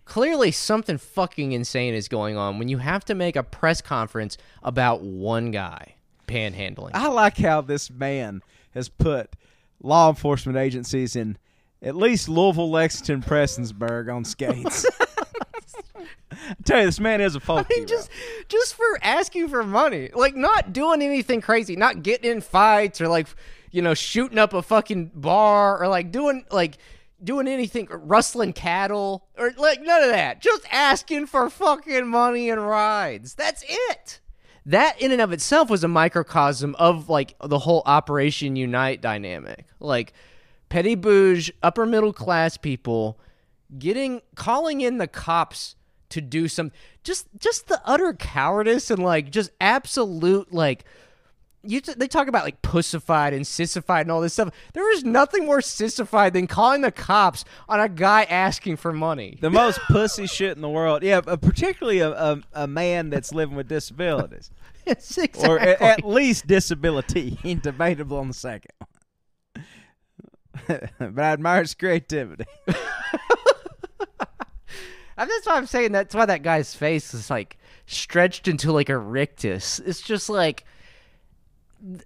[0.05, 4.37] clearly something fucking insane is going on when you have to make a press conference
[4.61, 5.95] about one guy
[6.27, 6.91] panhandling.
[6.93, 9.35] I like how this man has put
[9.81, 11.37] law enforcement agencies in
[11.81, 14.85] at least Louisville, Lexington, Prestonsburg on skates.
[16.31, 18.09] I tell you, this man is a folk I mean, just
[18.47, 23.07] just for asking for money, like not doing anything crazy, not getting in fights or
[23.07, 23.27] like
[23.71, 26.77] you know shooting up a fucking bar or like doing like
[27.23, 30.41] doing anything rustling cattle or like none of that.
[30.41, 33.35] Just asking for fucking money and rides.
[33.35, 34.21] That's it.
[34.65, 39.65] That in and of itself was a microcosm of like the whole Operation Unite dynamic.
[39.79, 40.13] Like
[40.69, 43.19] petty bouge, upper middle class people
[43.77, 45.75] getting calling in the cops
[46.09, 46.71] to do some
[47.03, 50.83] just just the utter cowardice and like just absolute like
[51.61, 54.53] you t- they talk about like pussified and sissified and all this stuff.
[54.73, 59.37] There is nothing more sissified than calling the cops on a guy asking for money.
[59.41, 61.03] the most pussy shit in the world.
[61.03, 64.51] Yeah, uh, particularly a, a, a man that's living with disabilities.
[64.85, 65.47] It's exactly.
[65.49, 67.37] or a- at least disability.
[67.61, 68.71] Debatable on the second.
[70.67, 72.45] but I admire his creativity.
[75.19, 78.87] And that's why I'm saying that's why that guy's face is like stretched into like
[78.87, 79.79] a rictus.
[79.79, 80.63] It's just like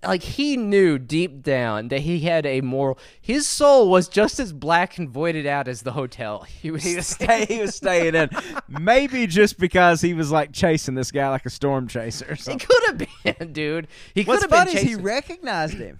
[0.04, 4.52] like he knew deep down that he had a moral his soul was just as
[4.54, 8.14] black and voided out as the hotel he was He was, stay, he was staying
[8.14, 8.30] in.
[8.68, 12.56] Maybe just because he was like chasing this guy like a storm chaser or he
[12.56, 16.00] could have been dude he could What's have been funny is he recognized him.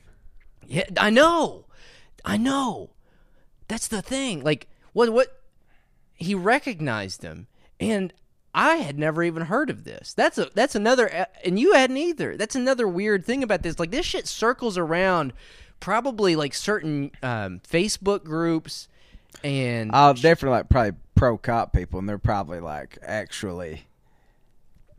[0.68, 1.66] yeah i know
[2.26, 2.90] i know
[3.68, 5.43] that's the thing like what what
[6.16, 7.48] he recognized him
[7.80, 8.14] and
[8.54, 12.38] i had never even heard of this that's a that's another and you hadn't either
[12.38, 15.34] that's another weird thing about this like this shit circles around
[15.80, 18.88] probably like certain um, facebook groups
[19.44, 23.84] and Oh, definitely like probably pro cop people, and they're probably like actually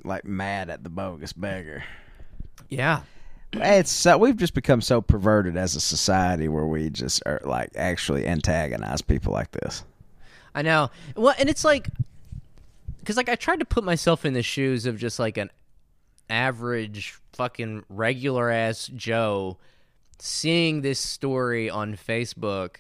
[0.02, 1.84] like mad at the bogus beggar.
[2.68, 3.02] yeah
[3.52, 7.70] It's so, we've just become so perverted as a society where we just are like
[7.76, 9.84] actually antagonize people like this.
[10.54, 10.90] I know.
[11.16, 11.88] Well, and it's like,
[13.00, 15.50] because like I tried to put myself in the shoes of just like an
[16.30, 19.58] average fucking regular ass Joe
[20.18, 22.76] seeing this story on Facebook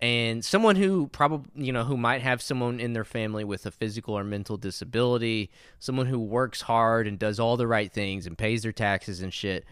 [0.00, 3.70] and someone who probably you know who might have someone in their family with a
[3.70, 8.36] physical or mental disability someone who works hard and does all the right things and
[8.36, 9.64] pays their taxes and shit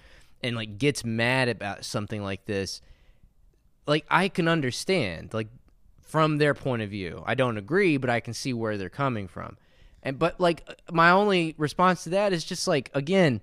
[0.43, 2.81] and like gets mad about something like this
[3.87, 5.49] like I can understand like
[6.15, 7.25] from their point of view.
[7.27, 9.57] I don't agree, but I can see where they're coming from.
[10.01, 10.63] And but like
[10.93, 13.41] my only response to that is just like again,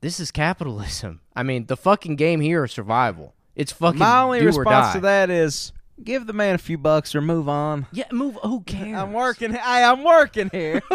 [0.00, 1.22] this is capitalism.
[1.34, 3.34] I mean, the fucking game here is survival.
[3.56, 3.98] It's fucking.
[3.98, 5.72] My only response to that is
[6.04, 7.88] give the man a few bucks or move on.
[7.90, 8.38] Yeah, move.
[8.44, 8.96] Who cares?
[8.96, 9.52] I'm working.
[9.52, 10.80] Hey, I'm working here.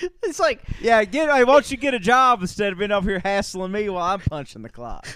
[0.22, 1.30] It's like yeah, get.
[1.30, 4.04] Hey, why don't you get a job instead of being over here hassling me while
[4.04, 5.08] I'm punching the clock?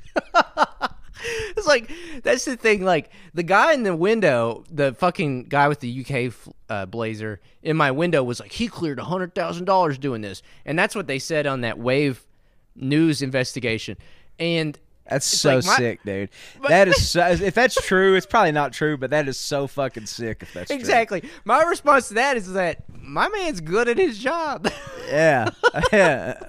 [1.57, 1.91] it's like
[2.23, 2.85] that's the thing.
[2.85, 6.33] Like the guy in the window, the fucking guy with the UK
[6.69, 10.43] uh, blazer in my window was like, he cleared a hundred thousand dollars doing this,
[10.65, 12.27] and that's what they said on that Wave
[12.75, 13.97] news investigation.
[14.39, 14.79] And
[15.13, 16.31] That's It's so like my- sick, dude.
[16.69, 20.07] that is so, if that's true, it's probably not true, but that is so fucking
[20.07, 20.77] sick if that's true.
[20.77, 24.69] exactly, my response to that is that my man's good at his job.
[25.09, 25.51] Yeah,
[25.93, 26.41] yeah.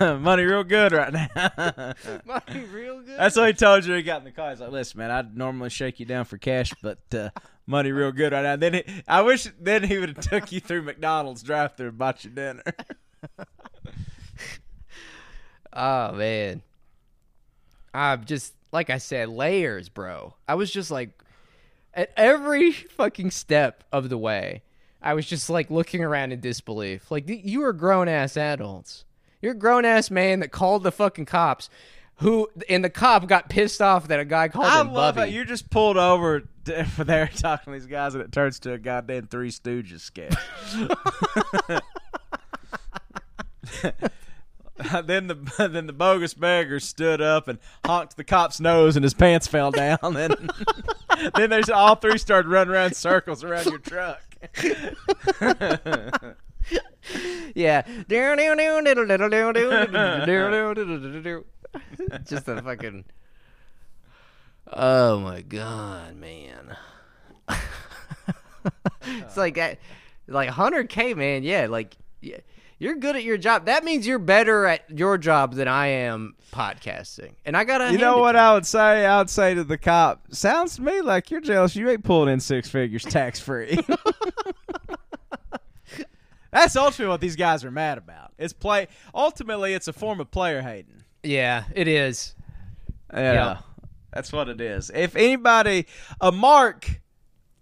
[0.00, 1.92] Money real good right now.
[2.24, 3.18] Money real good.
[3.18, 3.94] That's what he told you.
[3.94, 4.50] He got in the car.
[4.50, 7.28] He's like, "Listen, man, I'd normally shake you down for cash, but uh,
[7.66, 10.60] money real good right now." Then he, I wish then he would have took you
[10.60, 12.62] through McDonald's drive-through and bought you dinner.
[15.72, 16.62] Oh man.
[17.92, 20.34] I'm just like I said, layers, bro.
[20.46, 21.10] I was just like
[21.94, 24.62] at every fucking step of the way,
[25.02, 27.10] I was just like looking around in disbelief.
[27.10, 29.04] Like you are grown ass adults.
[29.42, 31.70] You're a grown ass man that called the fucking cops.
[32.16, 35.30] Who and the cop got pissed off that a guy called I him love Bubby.
[35.30, 38.58] how you're just pulled over to, for there talking to these guys, and it turns
[38.60, 40.34] to a goddamn Three Stooges sketch.
[45.04, 49.14] then the then the bogus beggar stood up and honked the cop's nose, and his
[49.14, 49.98] pants fell down.
[50.02, 50.52] And
[51.36, 54.22] then there's all three started running around circles around your truck.
[57.54, 57.82] Yeah.
[62.26, 63.04] Just a fucking.
[64.72, 66.76] Oh my god, man.
[69.02, 69.78] it's like that,
[70.28, 71.42] like 100k, man.
[71.42, 72.38] Yeah, like yeah,
[72.80, 73.66] you're good at your job.
[73.66, 77.34] That means you're better at your job than I am podcasting.
[77.44, 77.92] And I gotta.
[77.92, 79.04] You know what to I would say?
[79.04, 82.32] I would say to the cop, sounds to me like you're jealous you ain't pulling
[82.32, 83.78] in six figures tax free.
[86.50, 88.32] That's ultimately what these guys are mad about.
[88.36, 88.88] It's play.
[89.14, 91.04] Ultimately, it's a form of player hating.
[91.22, 92.34] Yeah, it is.
[93.12, 93.58] Yeah,
[94.12, 94.90] that's what it is.
[94.92, 95.86] If anybody,
[96.20, 97.00] a mark,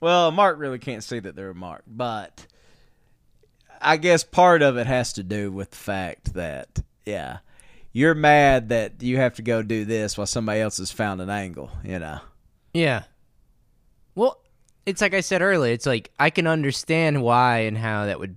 [0.01, 2.47] well, a mark really can't see that they're a mark, but
[3.81, 7.39] I guess part of it has to do with the fact that, yeah,
[7.93, 11.31] you're mad that you have to go do this while somebody else has found an
[11.31, 11.70] angle.
[11.85, 12.20] You know.
[12.72, 13.05] Yeah.
[14.14, 14.41] Well,
[14.87, 15.72] it's like I said earlier.
[15.72, 18.37] It's like I can understand why and how that would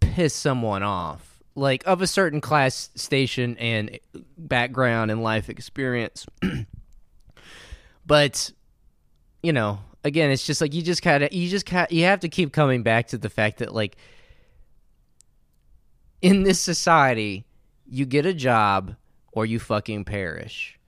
[0.00, 3.98] piss someone off, like of a certain class, station, and
[4.36, 6.26] background and life experience.
[8.06, 8.52] but
[9.42, 12.20] you know, again, it's just like you just kind of you just kind you have
[12.20, 13.96] to keep coming back to the fact that like
[16.20, 17.44] in this society,
[17.88, 18.96] you get a job
[19.32, 20.78] or you fucking perish.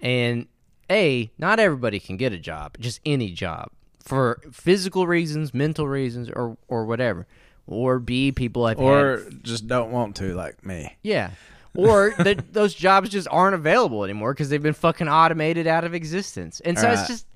[0.00, 0.46] And
[0.90, 3.70] A, not everybody can get a job, just any job.
[4.02, 7.26] For physical reasons, mental reasons, or or whatever.
[7.66, 10.96] Or B, people have Or had, just don't want to, like me.
[11.02, 11.30] yeah.
[11.76, 15.94] Or that those jobs just aren't available anymore because they've been fucking automated out of
[15.94, 16.58] existence.
[16.60, 17.26] And so it's just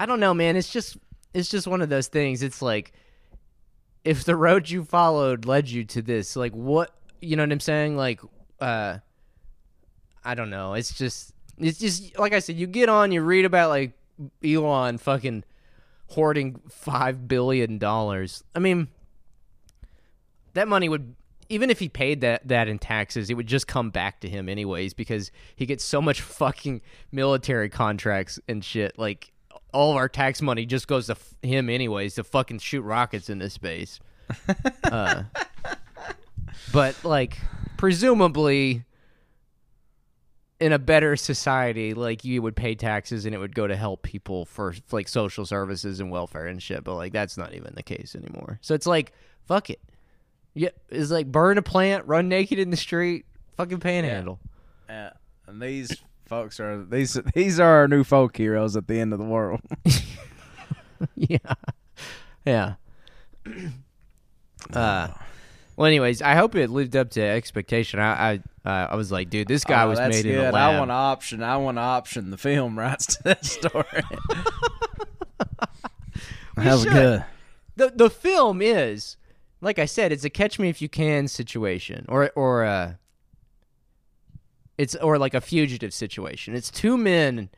[0.00, 0.56] I don't know, man.
[0.56, 0.96] It's just
[1.34, 2.42] it's just one of those things.
[2.42, 2.94] It's like
[4.02, 7.60] if the road you followed led you to this, like what you know what I'm
[7.60, 7.98] saying?
[7.98, 8.22] Like
[8.60, 8.96] uh
[10.24, 10.72] I don't know.
[10.72, 13.92] It's just it's just like I said, you get on, you read about like
[14.42, 15.44] Elon fucking
[16.08, 18.42] hoarding five billion dollars.
[18.54, 18.88] I mean
[20.54, 21.14] that money would
[21.50, 24.48] even if he paid that that in taxes, it would just come back to him
[24.48, 26.80] anyways because he gets so much fucking
[27.12, 28.98] military contracts and shit.
[28.98, 29.30] Like
[29.72, 33.28] all of our tax money just goes to f- him anyways to fucking shoot rockets
[33.30, 34.00] into space.
[34.84, 35.24] uh,
[36.72, 37.38] but like
[37.76, 38.84] presumably
[40.60, 44.02] in a better society, like you would pay taxes and it would go to help
[44.02, 46.84] people for like social services and welfare and shit.
[46.84, 48.58] But like that's not even the case anymore.
[48.60, 49.12] So it's like
[49.46, 49.80] fuck it.
[50.54, 53.24] Yeah, it's like burn a plant, run naked in the street,
[53.56, 54.40] fucking panhandle.
[54.88, 55.12] Yeah.
[55.46, 55.90] And these
[56.30, 59.60] folks are these these are our new folk heroes at the end of the world.
[61.14, 61.38] Yeah,
[62.44, 62.74] yeah.
[64.74, 65.08] uh,
[65.76, 67.98] well, anyways, I hope it lived up to expectation.
[68.00, 68.34] I, I,
[68.66, 70.26] uh, I was like, dude, this guy Oh, was made good.
[70.26, 70.54] in a lab.
[70.74, 71.42] I want to option.
[71.42, 73.84] I want to option the film rights to that story.
[76.56, 77.24] that was good.
[77.76, 79.16] the the film is
[79.62, 82.94] like I said, it's a catch me if you can situation, or or uh,
[84.80, 86.54] it's or like a fugitive situation.
[86.54, 87.50] It's two men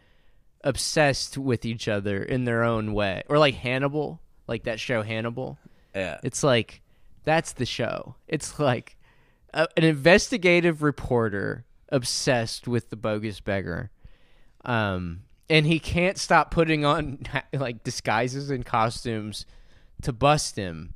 [0.64, 5.57] obsessed with each other in their own way, or like Hannibal, like that show Hannibal.
[5.95, 6.18] Yeah.
[6.25, 6.83] It's like
[7.23, 8.16] that's the show.
[8.27, 8.97] It's like
[9.55, 13.93] a, an investigative reporter obsessed with the bogus beggar.
[14.64, 17.20] Um, and he can't stop putting on
[17.53, 19.47] like disguises and costumes
[20.03, 20.95] to bust him.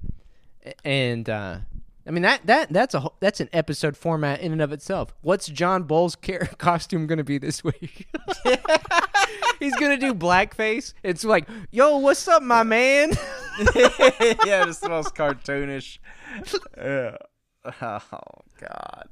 [0.85, 1.59] And uh,
[2.07, 5.13] I mean that that that's a that's an episode format in and of itself.
[5.23, 8.07] What's John Boel's car- costume going to be this week?
[9.59, 10.93] He's gonna do blackface.
[11.03, 13.11] It's like, yo, what's up, my man?
[13.75, 15.99] yeah, the most cartoonish.
[16.77, 17.17] Yeah.
[17.65, 18.01] Oh
[18.61, 19.09] God.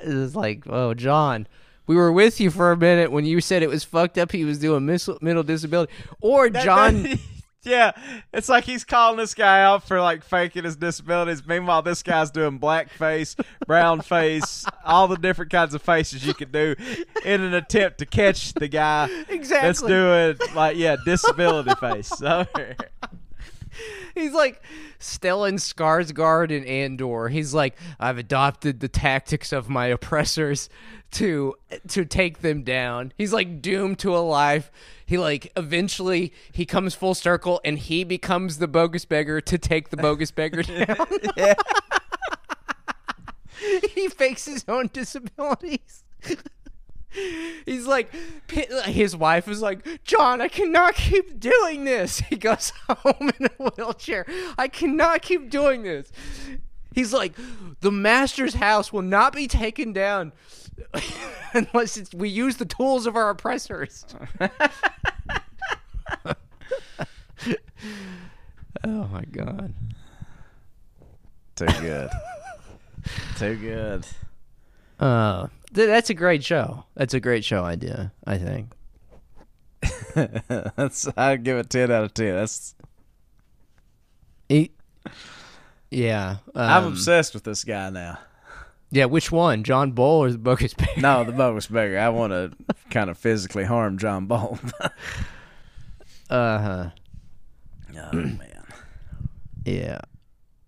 [0.00, 1.46] It's like, oh, John,
[1.86, 4.32] we were with you for a minute when you said it was fucked up.
[4.32, 7.18] He was doing mis- mental disability, or John.
[7.66, 7.92] Yeah,
[8.32, 11.46] it's like he's calling this guy out for like faking his disabilities.
[11.46, 16.50] Meanwhile, this guy's doing blackface, brown face, all the different kinds of faces you can
[16.50, 16.76] do
[17.24, 19.68] in an attempt to catch the guy exactly.
[19.68, 22.08] that's doing like yeah disability face.
[22.08, 22.46] So
[24.14, 24.62] He's like
[24.98, 27.28] Stellan Skarsgård in Andor.
[27.28, 30.68] He's like, I've adopted the tactics of my oppressors
[31.12, 31.54] to
[31.88, 33.12] to take them down.
[33.16, 34.70] He's like doomed to a life.
[35.06, 39.90] He like eventually he comes full circle and he becomes the bogus beggar to take
[39.90, 41.06] the bogus beggar down.
[43.94, 46.04] he fakes his own disabilities.
[47.64, 48.12] He's like,
[48.84, 52.18] his wife is like, John, I cannot keep doing this.
[52.20, 54.26] He goes home in a wheelchair.
[54.58, 56.12] I cannot keep doing this.
[56.94, 57.32] He's like,
[57.80, 60.32] the master's house will not be taken down
[61.52, 64.04] unless it's, we use the tools of our oppressors.
[68.84, 69.72] Oh my god.
[71.56, 72.10] too good,
[73.36, 74.06] too good.
[75.00, 76.84] Uh, th- that's a great show.
[76.94, 78.12] That's a great show idea.
[78.26, 78.72] I think.
[80.48, 82.34] That's I'd give it ten out of ten.
[82.34, 82.74] That's
[84.48, 84.70] He,
[85.90, 88.18] yeah, I'm um, obsessed with this guy now.
[88.90, 90.88] Yeah, which one, John Boel or the Bogus Bear?
[90.96, 91.98] No, the bogus beggar.
[91.98, 92.52] I want to
[92.90, 94.58] kind of physically harm John Boel.
[96.28, 96.90] Uh huh.
[97.98, 98.64] Oh man.
[99.64, 99.98] Yeah,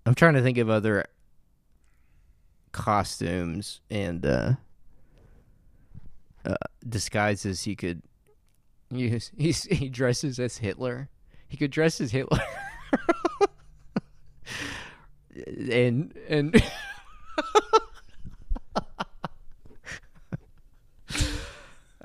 [0.07, 1.05] I'm trying to think of other
[2.73, 4.53] costumes and uh,
[6.45, 6.55] uh,
[6.89, 8.03] disguises he could
[8.91, 9.31] use.
[9.39, 11.09] He's, he dresses as Hitler.
[11.49, 12.41] He could dress as Hitler.
[15.71, 16.61] and and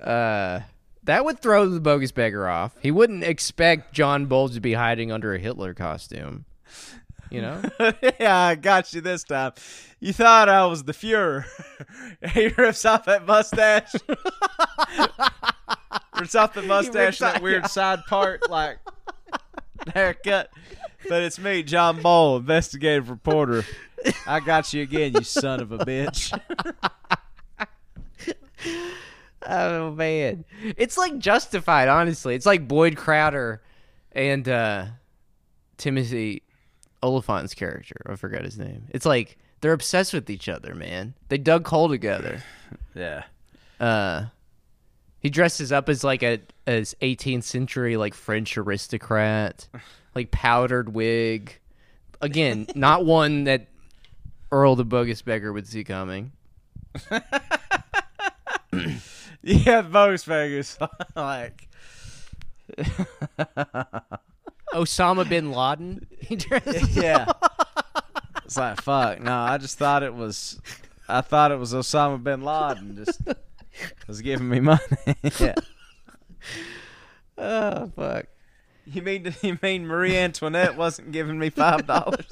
[0.01, 0.59] uh
[1.03, 2.75] that would throw the bogus beggar off.
[2.81, 6.45] He wouldn't expect John Boel to be hiding under a Hitler costume.
[7.29, 7.61] You know?
[8.19, 9.53] yeah, I got you this time.
[9.99, 11.45] You thought I was the Fuhrer.
[12.33, 13.93] he rips off that mustache.
[16.19, 18.77] rips off the mustache, that out- weird side part, like
[19.93, 20.49] haircut.
[21.09, 23.65] But it's me, John Boel, investigative reporter.
[24.25, 26.31] I got you again, you son of a bitch.
[29.47, 31.87] Oh man, it's like justified.
[31.87, 33.61] Honestly, it's like Boyd Crowder
[34.11, 34.85] and uh,
[35.77, 36.43] Timothy
[37.01, 37.95] Olyphant's character.
[38.05, 38.87] I forgot his name.
[38.89, 41.13] It's like they're obsessed with each other, man.
[41.29, 42.43] They dug coal together.
[42.95, 43.23] Yeah.
[43.79, 44.25] Uh,
[45.19, 49.67] he dresses up as like a as 18th century like French aristocrat,
[50.13, 51.59] like powdered wig.
[52.21, 53.67] Again, not one that
[54.51, 56.33] Earl the Bogus Beggar would see coming.
[59.43, 60.77] Yeah, bogus Vegas.
[61.15, 61.67] like
[64.73, 66.07] Osama bin Laden.
[66.93, 67.25] Yeah.
[68.45, 69.21] It's like fuck.
[69.21, 70.59] No, I just thought it was.
[71.07, 72.95] I thought it was Osama bin Laden.
[72.95, 73.21] Just
[74.07, 74.79] was giving me money.
[75.39, 75.55] yeah.
[77.37, 78.25] Oh fuck.
[78.85, 82.27] You mean you mean Marie Antoinette wasn't giving me five dollars?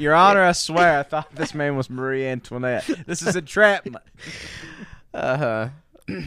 [0.00, 2.88] Your Honor, I swear I thought this man was Marie Antoinette.
[3.06, 4.02] This is entrapment.
[5.12, 5.68] Uh huh.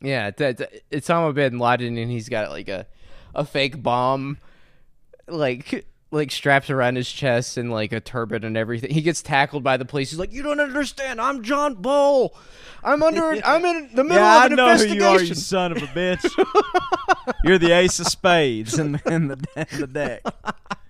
[0.00, 2.86] yeah, that, that- it's Osama bin Laden, and he's got like a
[3.34, 4.38] a fake bomb,
[5.28, 8.90] like like strapped around his chest and like a turban and everything.
[8.92, 10.10] He gets tackled by the police.
[10.10, 11.20] He's like, "You don't understand.
[11.20, 12.30] I'm John Boel.
[12.82, 13.40] I'm under.
[13.44, 15.72] I'm in the middle Yeah, I of an know who investigation." you are, you son
[15.72, 17.34] of a bitch.
[17.44, 19.38] You're the ace of spades in the in the,
[19.70, 20.22] in the deck.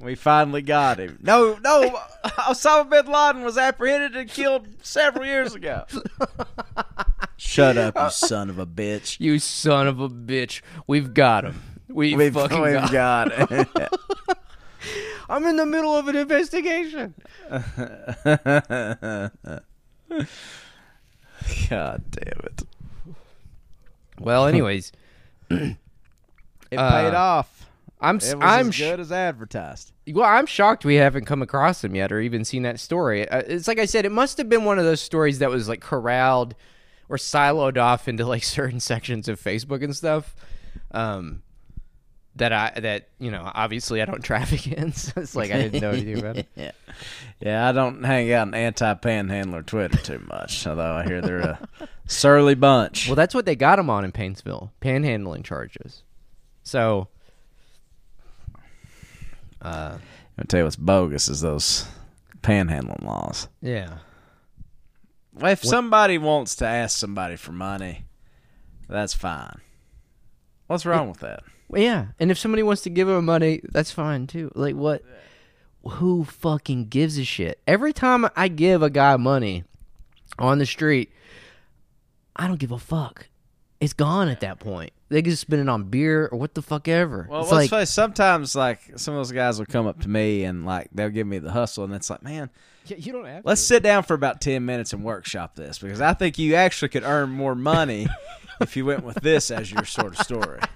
[0.00, 1.18] We finally got him.
[1.22, 5.84] No, no, Osama bin Laden was apprehended and killed several years ago.
[7.36, 9.18] Shut up, you son of a bitch.
[9.20, 10.62] you son of a bitch.
[10.86, 11.62] We've got him.
[11.88, 12.92] We We've, fucking we've got.
[12.92, 13.68] got it.
[15.28, 17.14] I'm in the middle of an investigation.
[21.68, 22.62] God damn it.
[24.18, 24.92] Well, anyways,
[25.50, 25.76] It
[26.76, 27.59] Uh, paid off.
[28.00, 29.92] I'm It was I'm as sh- good as advertised.
[30.12, 33.28] well, I'm shocked we haven't come across them yet or even seen that story.
[33.28, 35.68] Uh, it's like I said, it must have been one of those stories that was
[35.68, 36.54] like corralled
[37.08, 40.34] or siloed off into like certain sections of Facebook and stuff.
[40.92, 41.42] Um,
[42.36, 44.92] that I that you know obviously I don't traffic in.
[45.00, 46.46] So it's like I didn't know anything about it.
[46.54, 46.70] Yeah,
[47.40, 47.68] yeah.
[47.68, 51.68] I don't hang out on anti-panhandler Twitter too much, although I hear they're a
[52.06, 53.08] surly bunch.
[53.08, 56.02] Well, that's what they got him on in Paintsville, panhandling charges.
[56.62, 57.08] So
[59.62, 59.98] Uh,
[60.38, 61.86] I'll tell you what's bogus is those
[62.42, 63.48] panhandling laws.
[63.60, 63.98] yeah,
[65.34, 68.06] Well, if somebody wants to ask somebody for money,
[68.88, 69.60] that's fine.
[70.66, 71.42] What's wrong with that?
[71.74, 74.50] Yeah, and if somebody wants to give him money, that's fine too.
[74.54, 75.02] Like what?
[75.84, 77.60] Who fucking gives a shit?
[77.66, 79.64] Every time I give a guy money
[80.38, 81.12] on the street,
[82.36, 83.28] I don't give a fuck.
[83.80, 84.92] It's gone at that point.
[85.10, 87.26] They can spend it on beer or what the fuck ever.
[87.28, 90.08] Well, it's let's like, face sometimes like some of those guys will come up to
[90.08, 92.48] me and like they'll give me the hustle, and it's like, man,
[92.86, 93.44] Yeah, you don't have.
[93.44, 96.90] let's sit down for about ten minutes and workshop this because I think you actually
[96.90, 98.06] could earn more money
[98.60, 100.60] if you went with this as your sort of story.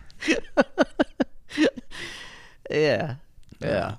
[2.71, 3.17] Yeah,
[3.63, 3.95] uh, yeah.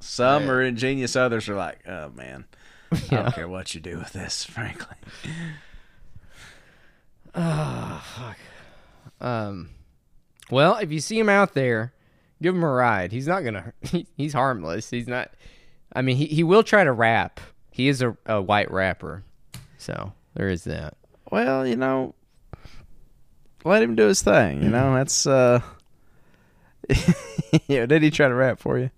[0.00, 2.44] Some are ingenious, others are like, oh man,
[2.92, 4.96] I don't care what you do with this, frankly.
[7.38, 8.34] Ah,
[9.20, 9.70] Um,
[10.50, 11.92] well, if you see him out there,
[12.42, 13.12] give him a ride.
[13.12, 13.72] He's not gonna.
[14.16, 14.90] he's harmless.
[14.90, 15.30] He's not.
[15.92, 17.40] I mean, he he will try to rap.
[17.70, 19.24] He is a, a white rapper,
[19.78, 20.94] so there is that.
[21.30, 22.14] Well, you know,
[23.64, 24.62] let him do his thing.
[24.62, 25.60] You know, that's uh.
[27.66, 28.90] yeah, did he try to rap for you?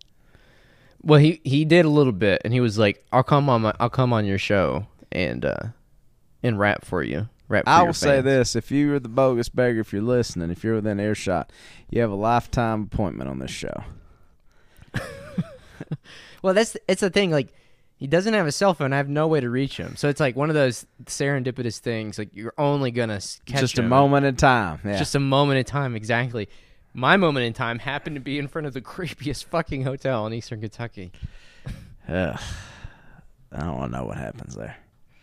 [1.03, 3.75] Well, he he did a little bit, and he was like, "I'll come on my
[3.81, 5.63] I'll come on your show and uh
[6.43, 9.81] and rap for you." For I will say this: if you are the bogus beggar,
[9.81, 11.51] if you're listening, if you're within earshot,
[11.91, 13.85] you have a lifetime appointment on this show.
[16.43, 17.31] Well, that's it's the thing.
[17.31, 17.49] Like,
[17.97, 18.93] he doesn't have a cell phone.
[18.93, 19.97] I have no way to reach him.
[19.97, 22.17] So it's like one of those serendipitous things.
[22.19, 23.89] Like you're only gonna catch Just a him.
[23.89, 24.79] moment in time.
[24.85, 24.99] Yeah.
[24.99, 25.97] Just a moment in time.
[25.97, 26.49] Exactly.
[26.95, 30.33] My moment in time happened to be in front of the creepiest fucking hotel in
[30.33, 31.11] Eastern Kentucky.
[32.09, 32.41] Ugh.
[33.51, 34.77] I don't want to know what happens there.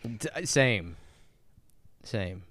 [0.04, 0.96] D- same.
[2.06, 2.42] Same.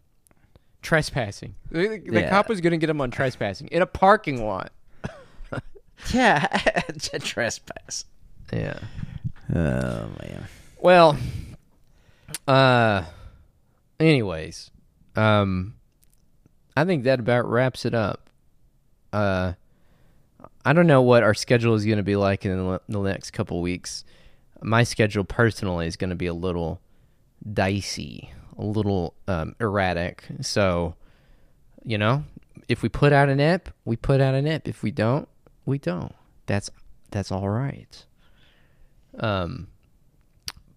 [0.81, 1.55] Trespassing.
[1.71, 2.29] The, the Yeah.
[2.29, 4.71] cop was gonna get him on trespassing in a parking lot.
[6.13, 6.45] Yeah,
[6.89, 8.05] it's a trespass.
[8.51, 8.77] Yeah.
[9.49, 10.45] Oh man.
[10.79, 11.17] Well,
[12.47, 13.03] uh,
[13.99, 14.71] anyways,
[15.15, 15.75] um,
[16.75, 18.29] I think that about wraps it up.
[19.13, 19.53] Uh,
[20.65, 23.31] I don't know what our schedule is going to be like in the, the next
[23.31, 24.03] couple weeks.
[24.61, 26.81] My schedule personally is going to be a little
[27.51, 30.23] dicey, a little um, erratic.
[30.41, 30.95] So,
[31.83, 32.23] you know,
[32.67, 34.67] if we put out an ep, we put out an ep.
[34.67, 35.27] If we don't,
[35.65, 36.13] we don't.
[36.45, 36.69] That's
[37.11, 38.05] that's all right.
[39.19, 39.67] Um,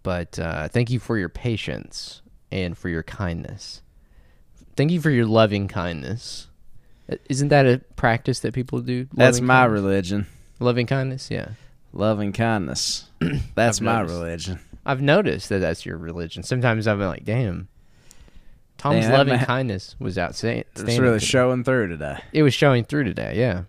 [0.02, 3.82] but uh, thank you for your patience and for your kindness.
[4.76, 6.46] Thank you for your loving kindness.
[7.28, 9.08] Isn't that a practice that people do?
[9.12, 9.80] That's my kindness?
[9.82, 10.26] religion.
[10.60, 11.30] loving kindness.
[11.30, 11.50] Yeah,
[11.92, 13.10] Loving kindness.
[13.54, 14.60] That's my religion.
[14.88, 16.42] I've noticed that that's your religion.
[16.42, 17.68] Sometimes I've been like, "Damn,
[18.78, 22.20] Tom's Damn, that loving ma- kindness was outstanding." It's really showing through today.
[22.32, 23.34] it was showing through today.
[23.36, 23.64] Yeah.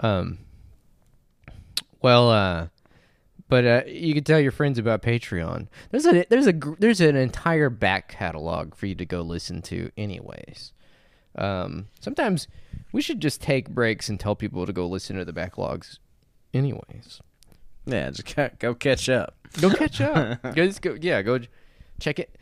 [0.00, 0.38] Um.
[2.02, 2.66] Well, uh,
[3.48, 5.68] but uh, you can tell your friends about Patreon.
[5.90, 9.92] There's a there's a there's an entire back catalog for you to go listen to,
[9.96, 10.72] anyways.
[11.36, 12.48] Um, sometimes
[12.90, 15.98] we should just take breaks and tell people to go listen to the backlogs,
[16.52, 17.20] anyways.
[17.86, 19.34] Yeah, just ca- go catch up.
[19.60, 20.42] Go catch up.
[20.54, 21.40] go, just go, yeah, go
[22.00, 22.34] check it.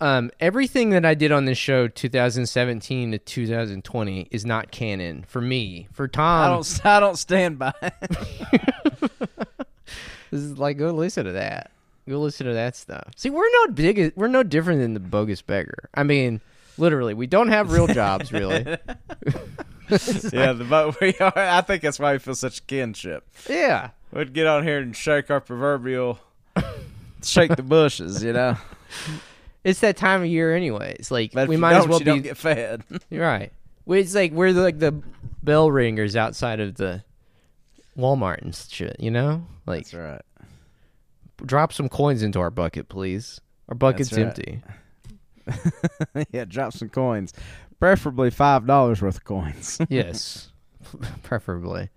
[0.00, 5.40] Um, everything that I did on this show, 2017 to 2020, is not canon for
[5.40, 5.88] me.
[5.92, 6.86] For Tom, I don't.
[6.86, 7.72] I don't stand by.
[10.30, 11.70] this is like go listen to that.
[12.08, 13.08] Go listen to that stuff.
[13.16, 14.12] See, we're no big.
[14.16, 15.88] We're no different than the bogus beggar.
[15.94, 16.40] I mean,
[16.78, 18.64] literally, we don't have real jobs, really.
[18.64, 21.32] yeah, the boat we are.
[21.36, 23.26] I think that's why we feel such kinship.
[23.48, 23.90] yeah.
[24.16, 26.18] We'd get on here and shake our proverbial,
[27.22, 28.22] shake the bushes.
[28.24, 28.56] You know,
[29.66, 31.10] It's that time of year, anyways.
[31.10, 32.84] Like but if we you might don't, as well you be don't get fed.
[33.10, 33.52] You're right.
[33.84, 34.92] Well, It's like we're like the
[35.42, 37.02] bell ringers outside of the
[37.98, 38.96] Walmart and shit.
[39.00, 40.22] You know, like That's right.
[41.44, 43.40] drop some coins into our bucket, please.
[43.68, 44.26] Our bucket's right.
[44.26, 44.62] empty.
[46.30, 47.32] yeah, drop some coins,
[47.80, 49.78] preferably five dollars worth of coins.
[49.88, 50.50] yes,
[51.24, 51.90] preferably.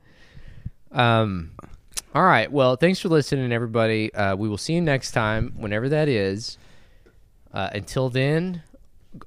[0.92, 1.52] Um.
[2.16, 2.52] All right.
[2.52, 4.14] Well, thanks for listening, everybody.
[4.14, 6.58] Uh, we will see you next time, whenever that is.
[7.54, 8.64] Uh, until then,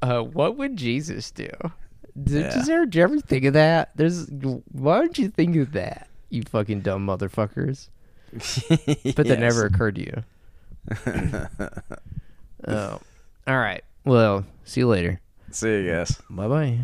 [0.00, 1.48] uh, what would Jesus do?
[2.20, 2.62] Did, Yeah.
[2.72, 3.90] ever- did you ever think of that?
[3.96, 6.08] There's why don't you think of that?
[6.30, 7.88] You fucking dumb motherfuckers.
[9.14, 10.24] But that never occurred to you.
[12.66, 13.00] oh.
[13.46, 13.82] All right.
[14.04, 15.20] Well, see you later.
[15.50, 16.20] See you guys.
[16.30, 16.78] Bye bye.